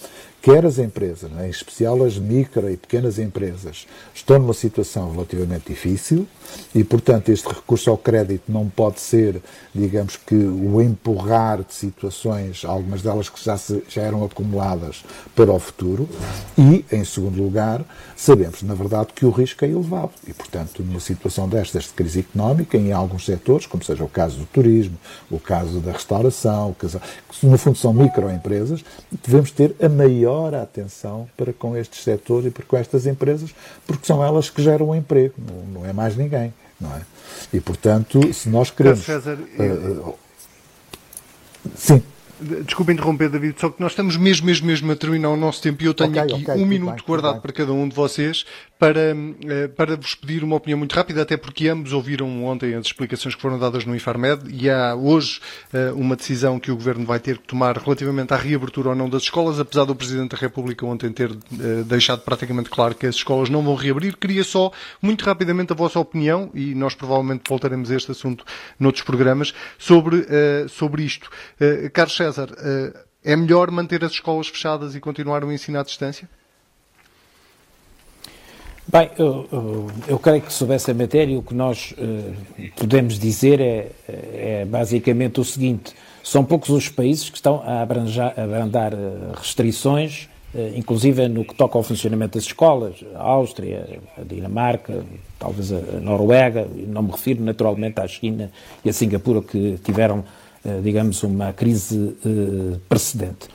quer 0.44 0.66
as 0.66 0.78
empresas, 0.78 1.30
né, 1.30 1.46
em 1.46 1.50
especial 1.50 2.04
as 2.04 2.18
micro 2.18 2.70
e 2.70 2.76
pequenas 2.76 3.18
empresas, 3.18 3.86
estão 4.14 4.38
numa 4.38 4.52
situação 4.52 5.10
relativamente 5.10 5.68
difícil 5.68 6.26
e, 6.74 6.84
portanto, 6.84 7.30
este 7.30 7.48
recurso 7.48 7.88
ao 7.88 7.96
crédito 7.96 8.52
não 8.52 8.68
pode 8.68 9.00
ser, 9.00 9.40
digamos 9.74 10.16
que, 10.16 10.34
o 10.34 10.82
empurrar 10.82 11.62
de 11.62 11.72
situações, 11.72 12.62
algumas 12.62 13.00
delas 13.00 13.30
que 13.30 13.42
já, 13.42 13.56
se, 13.56 13.82
já 13.88 14.02
eram 14.02 14.22
acumuladas 14.22 15.02
para 15.34 15.50
o 15.50 15.58
futuro. 15.58 16.06
E, 16.58 16.84
em 16.92 17.04
segundo 17.06 17.42
lugar, 17.42 17.82
sabemos, 18.14 18.62
na 18.62 18.74
verdade, 18.74 19.14
que 19.14 19.24
o 19.24 19.30
risco 19.30 19.64
é 19.64 19.68
elevado 19.68 20.12
e, 20.28 20.34
portanto, 20.34 20.82
numa 20.82 21.00
situação 21.00 21.48
destas 21.48 21.84
de 21.84 21.94
crise 21.94 22.20
económica, 22.20 22.76
em 22.76 22.92
alguns 22.92 23.24
setores, 23.24 23.64
como 23.64 23.82
seja 23.82 24.04
o 24.04 24.08
caso 24.08 24.36
do 24.36 24.44
turismo, 24.44 24.98
o 25.30 25.40
caso 25.40 25.80
da 25.80 25.92
restauração, 25.92 26.76
que 26.78 26.86
no 27.46 27.56
fundo 27.56 27.78
são 27.78 27.94
microempresas, 27.94 28.84
devemos 29.24 29.50
ter 29.50 29.74
a 29.82 29.88
maior 29.88 30.33
maior 30.34 30.54
atenção 30.54 31.28
para 31.36 31.52
com 31.52 31.76
estes 31.76 32.02
setores 32.02 32.46
e 32.46 32.50
para 32.50 32.64
com 32.64 32.76
estas 32.76 33.06
empresas, 33.06 33.54
porque 33.86 34.06
são 34.06 34.24
elas 34.24 34.50
que 34.50 34.62
geram 34.62 34.90
o 34.90 34.94
emprego, 34.94 35.34
não, 35.38 35.80
não, 35.80 35.86
é 35.86 35.92
mais 35.92 36.16
ninguém, 36.16 36.52
não 36.80 36.94
é? 36.94 37.02
E, 37.52 37.60
portanto, 37.60 38.32
se 38.32 38.48
nós 38.48 38.70
queremos... 38.70 39.04
César, 39.04 39.36
uh, 39.36 40.08
uh, 40.08 40.18
sim. 41.76 42.02
Desculpa 42.64 42.92
interromper, 42.92 43.28
David, 43.30 43.56
só 43.58 43.70
que 43.70 43.80
nós 43.80 43.92
estamos 43.92 44.16
mesmo, 44.16 44.46
mesmo, 44.46 44.66
mesmo 44.66 44.92
a 44.92 44.96
terminar 44.96 45.30
o 45.30 45.36
nosso 45.36 45.62
tempo 45.62 45.82
e 45.82 45.86
eu 45.86 45.94
tenho 45.94 46.10
okay, 46.10 46.22
aqui 46.22 46.42
okay, 46.42 46.62
um 46.62 46.66
minuto 46.66 46.96
bem, 46.96 47.04
guardado 47.06 47.40
para 47.40 47.52
cada 47.52 47.72
um 47.72 47.88
de 47.88 47.94
vocês 47.94 48.44
para, 48.78 49.16
eh, 49.46 49.68
para 49.68 49.96
vos 49.96 50.14
pedir 50.14 50.42
uma 50.44 50.56
opinião 50.56 50.78
muito 50.78 50.94
rápida, 50.94 51.22
até 51.22 51.36
porque 51.36 51.68
ambos 51.68 51.92
ouviram 51.92 52.44
ontem 52.44 52.74
as 52.74 52.86
explicações 52.86 53.34
que 53.34 53.40
foram 53.40 53.58
dadas 53.58 53.84
no 53.84 53.94
Infarmed 53.94 54.42
e 54.52 54.68
há 54.68 54.94
hoje 54.94 55.40
eh, 55.72 55.90
uma 55.92 56.16
decisão 56.16 56.58
que 56.60 56.70
o 56.70 56.76
Governo 56.76 57.06
vai 57.06 57.18
ter 57.18 57.38
que 57.38 57.44
tomar 57.44 57.78
relativamente 57.78 58.34
à 58.34 58.36
reabertura 58.36 58.90
ou 58.90 58.94
não 58.94 59.08
das 59.08 59.22
escolas, 59.22 59.60
apesar 59.60 59.84
do 59.84 59.94
Presidente 59.94 60.32
da 60.32 60.36
República 60.36 60.84
ontem 60.84 61.10
ter 61.10 61.30
eh, 61.30 61.82
deixado 61.86 62.20
praticamente 62.22 62.68
claro 62.68 62.94
que 62.94 63.06
as 63.06 63.14
escolas 63.14 63.48
não 63.48 63.62
vão 63.62 63.74
reabrir. 63.74 64.16
Queria 64.18 64.44
só, 64.44 64.70
muito 65.00 65.24
rapidamente, 65.24 65.72
a 65.72 65.76
vossa 65.76 65.98
opinião, 65.98 66.50
e 66.52 66.74
nós 66.74 66.94
provavelmente 66.94 67.44
voltaremos 67.48 67.90
a 67.90 67.96
este 67.96 68.10
assunto 68.10 68.44
noutros 68.78 69.04
programas, 69.04 69.54
sobre, 69.78 70.26
sobre 70.68 71.04
isto. 71.04 71.30
Carlos 71.92 72.16
César, 72.16 72.33
é 73.24 73.36
melhor 73.36 73.70
manter 73.70 74.04
as 74.04 74.12
escolas 74.12 74.48
fechadas 74.48 74.94
e 74.94 75.00
continuar 75.00 75.44
o 75.44 75.52
ensino 75.52 75.78
à 75.78 75.82
distância? 75.82 76.28
Bem, 78.86 79.10
eu, 79.18 79.48
eu, 79.50 79.90
eu, 80.08 80.18
creio 80.18 80.42
que 80.42 80.52
sobre 80.52 80.76
essa 80.76 80.92
matéria 80.92 81.38
o 81.38 81.42
que 81.42 81.54
nós 81.54 81.94
uh, 81.96 82.34
podemos 82.76 83.18
dizer 83.18 83.58
é, 83.58 83.90
é, 84.06 84.64
basicamente 84.66 85.40
o 85.40 85.44
seguinte: 85.44 85.94
são 86.22 86.44
poucos 86.44 86.68
os 86.68 86.90
países 86.90 87.30
que 87.30 87.36
estão 87.36 87.62
a, 87.64 87.80
abranjar, 87.80 88.38
abrandar 88.38 88.92
uh, 88.92 89.32
restrições, 89.36 90.28
uh, 90.54 90.76
inclusive 90.76 91.26
no 91.28 91.46
que 91.46 91.54
toca 91.54 91.78
ao 91.78 91.82
funcionamento 91.82 92.36
das 92.36 92.44
escolas, 92.44 93.02
a 93.14 93.22
Áustria, 93.22 94.00
a 94.18 94.22
Dinamarca, 94.22 95.02
talvez 95.38 95.72
a 95.72 95.80
Noruega, 96.00 96.68
não 96.86 97.04
me 97.04 97.10
refiro 97.10 97.42
naturalmente 97.42 97.98
à 98.02 98.06
China 98.06 98.50
e 98.84 98.90
a 98.90 98.92
Singapura 98.92 99.40
que 99.40 99.78
tiveram, 99.82 100.22
digamos, 100.82 101.22
uma 101.22 101.52
crise 101.52 102.16
precedente. 102.88 103.48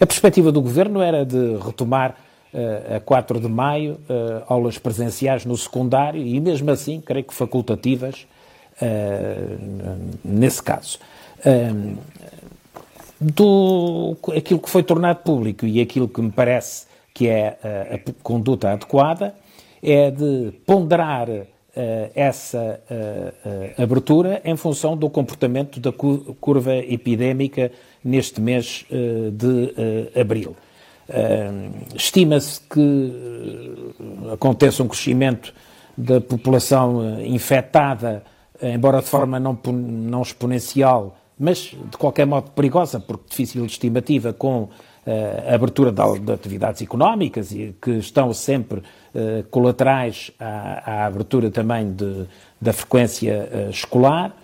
A 0.00 0.06
perspectiva 0.06 0.50
do 0.50 0.60
governo 0.60 1.00
era 1.00 1.24
de 1.24 1.56
retomar 1.56 2.16
a 2.96 3.00
4 3.00 3.40
de 3.40 3.48
maio, 3.48 3.98
eh, 4.08 4.42
aulas 4.48 4.78
presenciais 4.78 5.44
no 5.44 5.56
secundário 5.56 6.22
e, 6.22 6.40
mesmo 6.40 6.70
assim, 6.70 7.00
creio 7.00 7.24
que 7.24 7.34
facultativas 7.34 8.26
eh, 8.80 9.56
nesse 10.24 10.62
caso. 10.62 10.98
Eh, 11.44 11.94
do, 13.20 14.16
aquilo 14.36 14.60
que 14.60 14.70
foi 14.70 14.82
tornado 14.82 15.20
público 15.22 15.66
e 15.66 15.80
aquilo 15.80 16.08
que 16.08 16.20
me 16.20 16.30
parece 16.30 16.86
que 17.12 17.28
é 17.28 17.58
a, 17.62 17.94
a 17.94 18.12
conduta 18.22 18.72
adequada 18.72 19.34
é 19.82 20.10
de 20.10 20.52
ponderar 20.66 21.28
essa 22.14 22.80
uh, 22.90 23.48
uh, 23.78 23.82
abertura 23.82 24.40
em 24.44 24.56
função 24.56 24.96
do 24.96 25.10
comportamento 25.10 25.78
da 25.78 25.92
curva 25.92 26.74
epidémica 26.76 27.70
neste 28.02 28.40
mês 28.40 28.86
de 29.32 30.18
abril. 30.18 30.56
Estima-se 31.94 32.60
que 32.62 33.12
eh, 34.28 34.32
aconteça 34.32 34.82
um 34.82 34.88
crescimento 34.88 35.54
da 35.96 36.20
população 36.20 37.02
eh, 37.02 37.28
infectada, 37.28 38.24
eh, 38.60 38.74
embora 38.74 39.00
de 39.00 39.06
forma 39.06 39.38
não, 39.38 39.58
não 39.72 40.22
exponencial, 40.22 41.16
mas 41.38 41.58
de 41.90 41.96
qualquer 41.96 42.26
modo 42.26 42.50
perigosa, 42.50 42.98
porque 42.98 43.24
difícil 43.30 43.64
de 43.66 43.72
estimativa, 43.72 44.32
com 44.32 44.68
a 45.50 45.54
abertura 45.54 45.92
de, 45.92 46.18
de, 46.20 46.32
atividades 46.32 46.82
económicas 46.82 47.52
e 47.52 47.74
que 47.80 47.92
estão 47.92 48.32
sempre 48.32 48.80
uh, 48.80 49.42
colaterais 49.50 50.32
à, 50.38 50.90
à, 50.90 51.06
abertura 51.06 51.50
também 51.50 51.92
de, 51.92 52.26
da 52.60 52.72
frequência 52.72 53.48
uh, 53.52 53.70
escolar. 53.70 54.34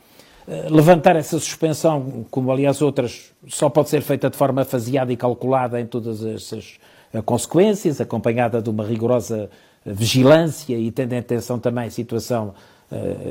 Eh, 0.46 0.66
levantar 0.70 1.14
essa 1.14 1.38
suspensão, 1.38 2.26
como 2.30 2.50
aliás 2.50 2.82
outras, 2.82 3.32
só 3.46 3.68
pode 3.68 3.88
ser 3.88 4.02
feita 4.02 4.28
de 4.28 4.36
forma 4.36 4.64
faseada 4.64 5.12
e 5.12 5.16
calculada 5.16 5.80
em 5.80 5.86
todas 5.86 6.24
essas 6.24 6.78
eh, 7.12 7.22
consequências, 7.22 8.00
acompanhada 8.00 8.60
de 8.60 8.68
uma 8.68 8.84
rigorosa 8.84 9.48
eh, 9.86 9.92
vigilância 9.92 10.76
e 10.76 10.90
tendo 10.90 11.12
em 11.12 11.18
atenção 11.18 11.58
também 11.58 11.86
a 11.86 11.90
situação, 11.90 12.54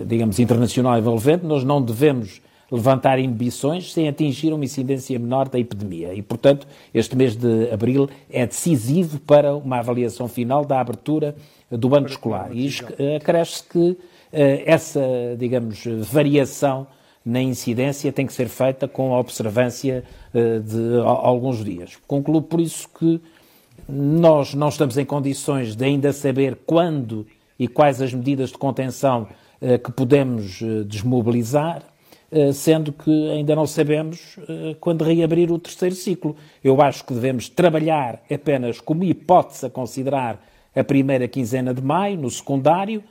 digamos, 0.08 0.40
internacional 0.40 0.98
envolvente, 0.98 1.46
nós 1.46 1.64
não 1.64 1.80
devemos 1.80 2.42
levantar 2.72 3.20
inibições 3.20 3.92
sem 3.92 4.08
atingir 4.08 4.54
uma 4.54 4.64
incidência 4.64 5.20
menor 5.20 5.50
da 5.50 5.60
epidemia. 5.60 6.14
E, 6.14 6.22
portanto, 6.22 6.66
este 6.94 7.16
mês 7.16 7.36
de 7.36 7.70
abril 7.72 8.10
é 8.30 8.48
decisivo 8.48 9.20
para 9.20 9.56
uma 9.56 9.80
avaliação 9.80 10.28
final 10.28 10.64
da 10.64 10.80
abertura 10.80 11.36
do 11.70 11.94
ano 11.96 12.08
escolar. 12.08 12.50
E 12.54 12.70
acresce 13.16 13.64
que 13.64 13.98
essa, 14.66 15.02
digamos, 15.38 15.84
variação 16.10 16.88
na 17.26 17.42
incidência 17.42 18.12
tem 18.12 18.26
que 18.26 18.34
ser 18.34 18.48
feita 18.48 18.88
com 18.88 19.14
a 19.14 19.20
observância 19.20 20.04
uh, 20.34 20.60
de 20.60 21.00
alguns 21.06 21.64
dias. 21.64 21.98
Concluo 22.08 22.42
por 22.42 22.60
isso 22.60 22.90
que 22.90 23.22
nós 23.88 24.54
não 24.54 24.70
estamos 24.70 24.98
em 24.98 25.06
condições 25.06 25.76
de 25.76 25.86
ainda 25.86 26.12
saber 26.14 26.58
quando 26.66 27.26
e 27.60 27.68
quais 27.68 28.02
as 28.02 28.14
medidas 28.14 28.50
de 28.50 28.58
contenção 28.58 29.28
uh, 29.62 29.80
que 29.80 29.92
podemos 29.92 30.60
desmobilizar, 30.88 31.84
sendo 32.54 32.94
que 32.94 33.30
ainda 33.32 33.56
não 33.56 33.68
sabemos 33.68 34.38
quando 34.80 35.04
reabrir 35.04 35.52
o 35.52 35.60
terceiro 35.60 35.96
ciclo. 35.96 36.36
Eu 36.64 36.82
acho 36.82 37.06
que 37.06 37.14
devemos 37.14 37.50
trabalhar 37.50 38.24
apenas 38.32 38.80
como 38.80 39.04
hipótese 39.04 39.66
a 39.66 39.70
considerar 39.70 40.42
a 40.74 40.84
primeira 40.84 41.28
quinzena 41.28 41.74
de 41.74 41.82
maio, 41.82 42.18
no 42.18 42.30
secundário, 42.30 43.04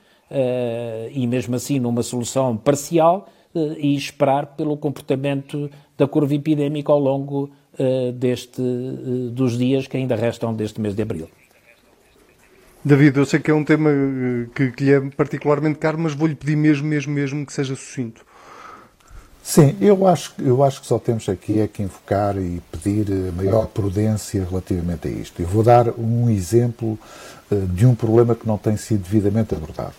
e 1.13 1.27
mesmo 1.27 1.55
assim 1.57 1.79
numa 1.79 2.03
solução 2.03 2.57
parcial, 2.57 3.29
eh, 3.55 3.77
e 3.79 3.97
esperar 3.97 4.55
pelo 4.57 4.77
comportamento 4.77 5.71
da 5.99 6.09
curva 6.09 6.35
epidémica 6.35 6.91
ao 6.91 6.99
longo 6.99 7.51
deste, 8.15 8.61
dos 9.33 9.57
dias 9.57 9.87
que 9.87 9.97
ainda 9.97 10.15
restam 10.15 10.53
deste 10.53 10.81
mês 10.81 10.95
de 10.95 11.03
abril. 11.03 11.29
David, 12.83 13.19
eu 13.19 13.27
sei 13.27 13.41
que 13.41 13.51
é 13.51 13.55
um 13.55 13.65
tema 13.65 13.91
que, 14.55 14.71
que 14.73 14.85
lhe 14.85 14.93
é 14.93 15.01
particularmente 15.11 15.79
caro, 15.79 15.99
mas 15.99 16.15
vou-lhe 16.15 16.35
pedir 16.35 16.57
mesmo, 16.57 16.89
mesmo, 16.89 17.13
mesmo 17.13 17.45
que 17.45 17.53
seja 17.53 17.77
sucinto. 17.77 18.25
Sim, 19.43 19.77
eu 19.81 20.07
acho, 20.07 20.35
eu 20.39 20.63
acho 20.63 20.81
que 20.81 20.87
só 20.87 20.99
temos 20.99 21.29
aqui 21.29 21.61
é 21.61 21.67
que 21.67 21.83
invocar 21.83 22.37
e 22.37 22.63
pedir 22.71 23.07
maior 23.33 23.67
prudência 23.67 24.45
relativamente 24.45 25.09
a 25.09 25.11
isto. 25.11 25.41
Eu 25.41 25.49
vou 25.49 25.63
dar 25.63 25.89
um 25.99 26.29
exemplo 26.29 26.99
uh, 27.51 27.67
de 27.69 27.87
um 27.87 27.95
problema 27.95 28.35
que 28.35 28.47
não 28.47 28.59
tem 28.59 28.77
sido 28.77 29.03
devidamente 29.03 29.55
abordado. 29.55 29.95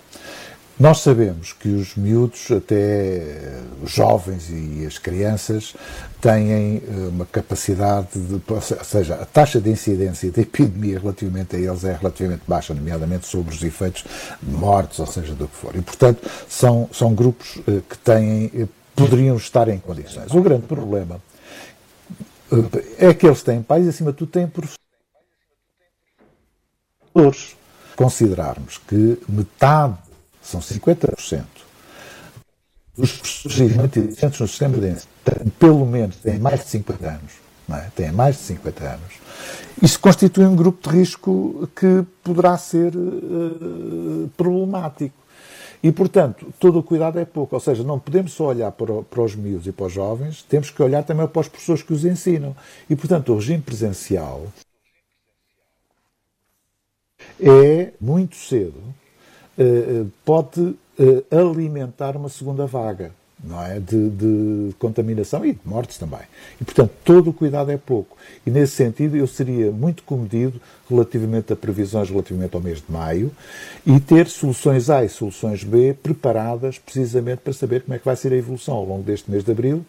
Nós 0.81 1.01
sabemos 1.01 1.53
que 1.53 1.67
os 1.67 1.95
miúdos, 1.95 2.49
até 2.49 3.21
os 3.83 3.91
jovens 3.91 4.49
e 4.49 4.83
as 4.83 4.97
crianças, 4.97 5.75
têm 6.19 6.77
eh, 6.77 6.81
uma 7.07 7.23
capacidade 7.23 8.07
de. 8.15 8.41
Ou 8.47 8.61
seja, 8.61 9.13
a 9.13 9.25
taxa 9.27 9.61
de 9.61 9.69
incidência 9.69 10.31
da 10.31 10.41
epidemia 10.41 10.97
relativamente 10.97 11.55
a 11.55 11.59
eles 11.59 11.83
é 11.83 11.93
relativamente 11.93 12.41
baixa, 12.47 12.73
nomeadamente 12.73 13.27
sobre 13.27 13.53
os 13.53 13.61
efeitos 13.63 14.05
de 14.41 14.55
mortes, 14.55 14.97
ou 14.97 15.05
seja, 15.05 15.35
do 15.35 15.47
que 15.47 15.55
for. 15.55 15.75
E, 15.75 15.81
portanto, 15.83 16.27
são, 16.49 16.89
são 16.91 17.13
grupos 17.13 17.59
eh, 17.67 17.81
que 17.87 17.97
têm, 17.99 18.51
eh, 18.55 18.67
poderiam 18.95 19.37
estar 19.37 19.67
em 19.67 19.79
condições. 19.79 20.33
O 20.33 20.41
grande 20.41 20.67
problema 20.67 21.21
é 22.97 23.13
que 23.13 23.25
eles 23.25 23.41
têm 23.43 23.61
pais 23.61 23.85
e, 23.85 23.89
acima 23.89 24.11
de 24.11 24.17
tudo, 24.17 24.31
têm 24.31 24.47
professores. 24.47 24.79
Considerarmos 27.95 28.77
que 28.79 29.19
metade 29.27 29.97
são 30.41 30.59
50%. 30.59 31.43
Os 32.97 33.13
professores 33.13 33.59
inteligentes 33.59 34.39
no 34.39 34.47
sistema 34.47 34.77
de 34.77 34.87
ensino, 34.87 35.11
pelo 35.57 35.85
menos, 35.85 36.17
têm 36.17 36.39
mais 36.39 36.61
de 36.61 36.69
50 36.69 37.07
anos. 37.07 37.33
Não 37.67 37.77
é? 37.77 37.89
Têm 37.95 38.11
mais 38.11 38.35
de 38.37 38.41
50 38.43 38.83
anos. 38.83 39.13
Isso 39.81 39.99
constitui 39.99 40.45
um 40.45 40.55
grupo 40.55 40.89
de 40.89 40.97
risco 40.97 41.69
que 41.75 42.03
poderá 42.23 42.57
ser 42.57 42.93
uh, 42.95 44.29
problemático. 44.35 45.15
E, 45.83 45.91
portanto, 45.91 46.53
todo 46.59 46.79
o 46.79 46.83
cuidado 46.83 47.17
é 47.17 47.25
pouco. 47.25 47.55
Ou 47.55 47.59
seja, 47.59 47.83
não 47.83 47.99
podemos 47.99 48.33
só 48.33 48.47
olhar 48.47 48.71
para, 48.71 49.01
para 49.01 49.21
os 49.21 49.35
miúdos 49.35 49.65
e 49.67 49.71
para 49.71 49.87
os 49.87 49.93
jovens, 49.93 50.43
temos 50.43 50.69
que 50.69 50.81
olhar 50.81 51.03
também 51.03 51.27
para 51.27 51.41
as 51.41 51.47
pessoas 51.47 51.81
que 51.81 51.93
os 51.93 52.05
ensinam. 52.05 52.55
E, 52.89 52.95
portanto, 52.95 53.33
o 53.33 53.35
regime 53.35 53.61
presencial 53.61 54.47
é 57.39 57.91
muito 57.99 58.35
cedo, 58.35 58.81
eh, 59.57 59.63
eh, 59.63 60.05
pode 60.23 60.75
eh, 60.99 61.23
alimentar 61.35 62.15
uma 62.15 62.29
segunda 62.29 62.67
vaga 62.67 63.11
não 63.43 63.63
é? 63.63 63.79
De, 63.79 64.09
de, 64.09 64.73
contaminação 64.77 65.45
e 65.45 65.53
de 65.53 65.59
mortes 65.65 65.97
também. 65.97 66.21
E, 66.59 66.65
portanto, 66.65 66.91
todo 67.03 67.29
o 67.29 67.33
cuidado 67.33 67.71
é 67.71 67.77
pouco. 67.77 68.17
E, 68.45 68.51
nesse 68.51 68.73
sentido, 68.73 69.17
eu 69.17 69.27
seria 69.27 69.71
muito 69.71 70.03
comedido 70.03 70.61
relativamente 70.89 71.51
a 71.53 71.55
previsões 71.55 72.09
relativamente 72.09 72.55
ao 72.55 72.61
mês 72.61 72.79
de 72.79 72.91
maio 72.91 73.31
e 73.85 73.99
ter 73.99 74.27
soluções 74.27 74.89
A 74.89 75.03
e 75.03 75.09
soluções 75.09 75.63
B 75.63 75.95
preparadas 76.01 76.77
precisamente 76.77 77.39
para 77.39 77.53
saber 77.53 77.81
como 77.81 77.95
é 77.95 77.99
que 77.99 78.05
vai 78.05 78.15
ser 78.15 78.33
a 78.33 78.35
evolução 78.35 78.75
ao 78.75 78.85
longo 78.85 79.03
deste 79.03 79.31
mês 79.31 79.43
de 79.43 79.51
abril, 79.51 79.85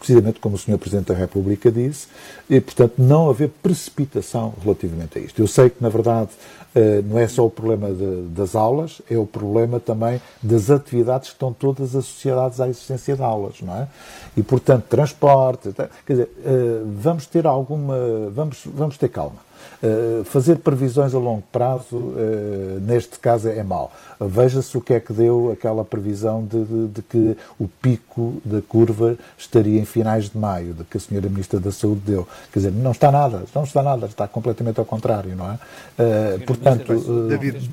precisamente 0.00 0.40
como 0.40 0.56
o 0.56 0.58
Sr. 0.58 0.78
Presidente 0.78 1.08
da 1.08 1.14
República 1.14 1.70
disse, 1.70 2.08
e, 2.48 2.58
portanto, 2.58 2.94
não 2.96 3.28
haver 3.28 3.50
precipitação 3.62 4.54
relativamente 4.62 5.18
a 5.18 5.20
isto. 5.20 5.40
Eu 5.40 5.46
sei 5.46 5.68
que, 5.68 5.80
na 5.80 5.90
verdade, 5.90 6.30
eh, 6.74 7.02
não 7.04 7.18
é 7.18 7.28
só 7.28 7.44
o 7.44 7.50
problema 7.50 7.92
de, 7.92 8.22
das 8.28 8.56
aulas, 8.56 9.02
é 9.10 9.18
o 9.18 9.26
problema 9.26 9.78
também 9.78 10.18
das 10.42 10.70
atividades 10.70 11.28
que 11.28 11.34
estão 11.34 11.52
todas 11.52 11.94
associadas 11.94 12.60
à 12.62 12.68
existência 12.68 13.14
de 13.14 13.22
aulas, 13.22 13.60
não 13.60 13.76
é? 13.76 13.88
E, 14.34 14.42
portanto, 14.42 14.84
transporte, 14.88 15.70
quer 16.06 16.12
dizer, 16.12 16.30
eh, 16.46 16.82
vamos 16.86 17.26
ter 17.26 17.46
alguma, 17.46 17.96
vamos, 18.32 18.62
vamos 18.64 18.96
ter 18.96 19.10
calma. 19.10 19.49
Uh, 19.82 20.24
fazer 20.24 20.56
previsões 20.56 21.14
a 21.14 21.18
longo 21.18 21.42
prazo, 21.50 21.96
uh, 21.96 22.80
neste 22.82 23.18
caso, 23.18 23.48
é 23.48 23.62
mau. 23.62 23.90
Veja-se 24.20 24.76
o 24.76 24.80
que 24.80 24.94
é 24.94 25.00
que 25.00 25.12
deu 25.12 25.50
aquela 25.50 25.84
previsão 25.84 26.44
de, 26.44 26.62
de, 26.64 26.88
de, 26.88 27.02
que 27.02 27.36
o 27.58 27.66
pico 27.66 28.42
da 28.44 28.60
curva 28.60 29.16
estaria 29.38 29.80
em 29.80 29.84
finais 29.84 30.28
de 30.28 30.36
maio, 30.36 30.74
de 30.74 30.84
que 30.84 30.98
a 30.98 31.00
senhora 31.00 31.28
Ministra 31.28 31.58
da 31.58 31.72
Saúde 31.72 32.02
deu. 32.04 32.28
Quer 32.52 32.58
dizer, 32.58 32.72
não 32.72 32.92
está 32.92 33.10
nada, 33.10 33.44
não 33.54 33.64
está 33.64 33.82
nada, 33.82 34.06
está 34.06 34.28
completamente 34.28 34.78
ao 34.78 34.84
contrário, 34.84 35.34
não 35.34 35.50
é? 35.50 35.54
Uh, 35.54 36.40
portanto, 36.44 36.92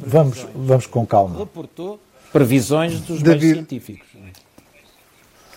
vamos, 0.06 0.48
vamos 0.56 0.88
com 0.88 1.06
calma. 1.06 1.40
Reportou 1.40 2.00
previsões 2.32 3.02
dos 3.02 3.22
David, 3.22 3.54
científicos. 3.56 4.08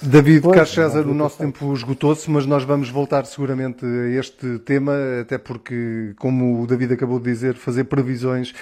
David 0.03 0.41
pois, 0.41 0.55
Carlos 0.55 0.73
César, 0.73 1.07
o 1.07 1.13
nosso 1.13 1.37
tempo 1.37 1.75
esgotou-se, 1.75 2.31
mas 2.31 2.47
nós 2.47 2.65
vamos 2.65 2.89
voltar 2.89 3.27
seguramente 3.27 3.85
a 3.85 4.09
este 4.19 4.59
tema, 4.61 4.95
até 5.21 5.37
porque, 5.37 6.15
como 6.19 6.63
o 6.63 6.67
David 6.67 6.95
acabou 6.95 7.19
de 7.19 7.31
dizer, 7.31 7.55
fazer 7.55 7.85
previsões 7.85 8.55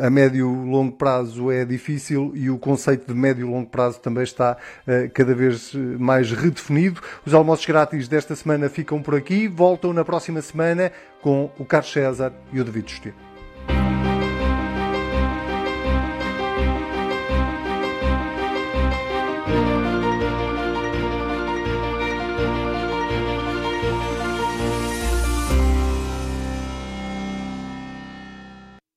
a 0.00 0.10
médio 0.10 0.50
e 0.50 0.68
longo 0.68 0.92
prazo 0.92 1.48
é 1.48 1.64
difícil 1.64 2.32
e 2.34 2.50
o 2.50 2.58
conceito 2.58 3.06
de 3.06 3.14
médio 3.14 3.46
e 3.46 3.50
longo 3.50 3.70
prazo 3.70 4.00
também 4.00 4.24
está 4.24 4.56
uh, 4.56 5.10
cada 5.14 5.32
vez 5.32 5.72
mais 5.74 6.32
redefinido. 6.32 7.00
Os 7.24 7.34
almoços 7.34 7.64
grátis 7.64 8.08
desta 8.08 8.34
semana 8.34 8.68
ficam 8.68 9.00
por 9.00 9.14
aqui, 9.14 9.46
voltam 9.46 9.92
na 9.92 10.04
próxima 10.04 10.42
semana 10.42 10.90
com 11.22 11.50
o 11.56 11.64
Carlos 11.64 11.92
César 11.92 12.32
e 12.52 12.60
o 12.60 12.64
David 12.64 12.90
Justino. 12.90 13.29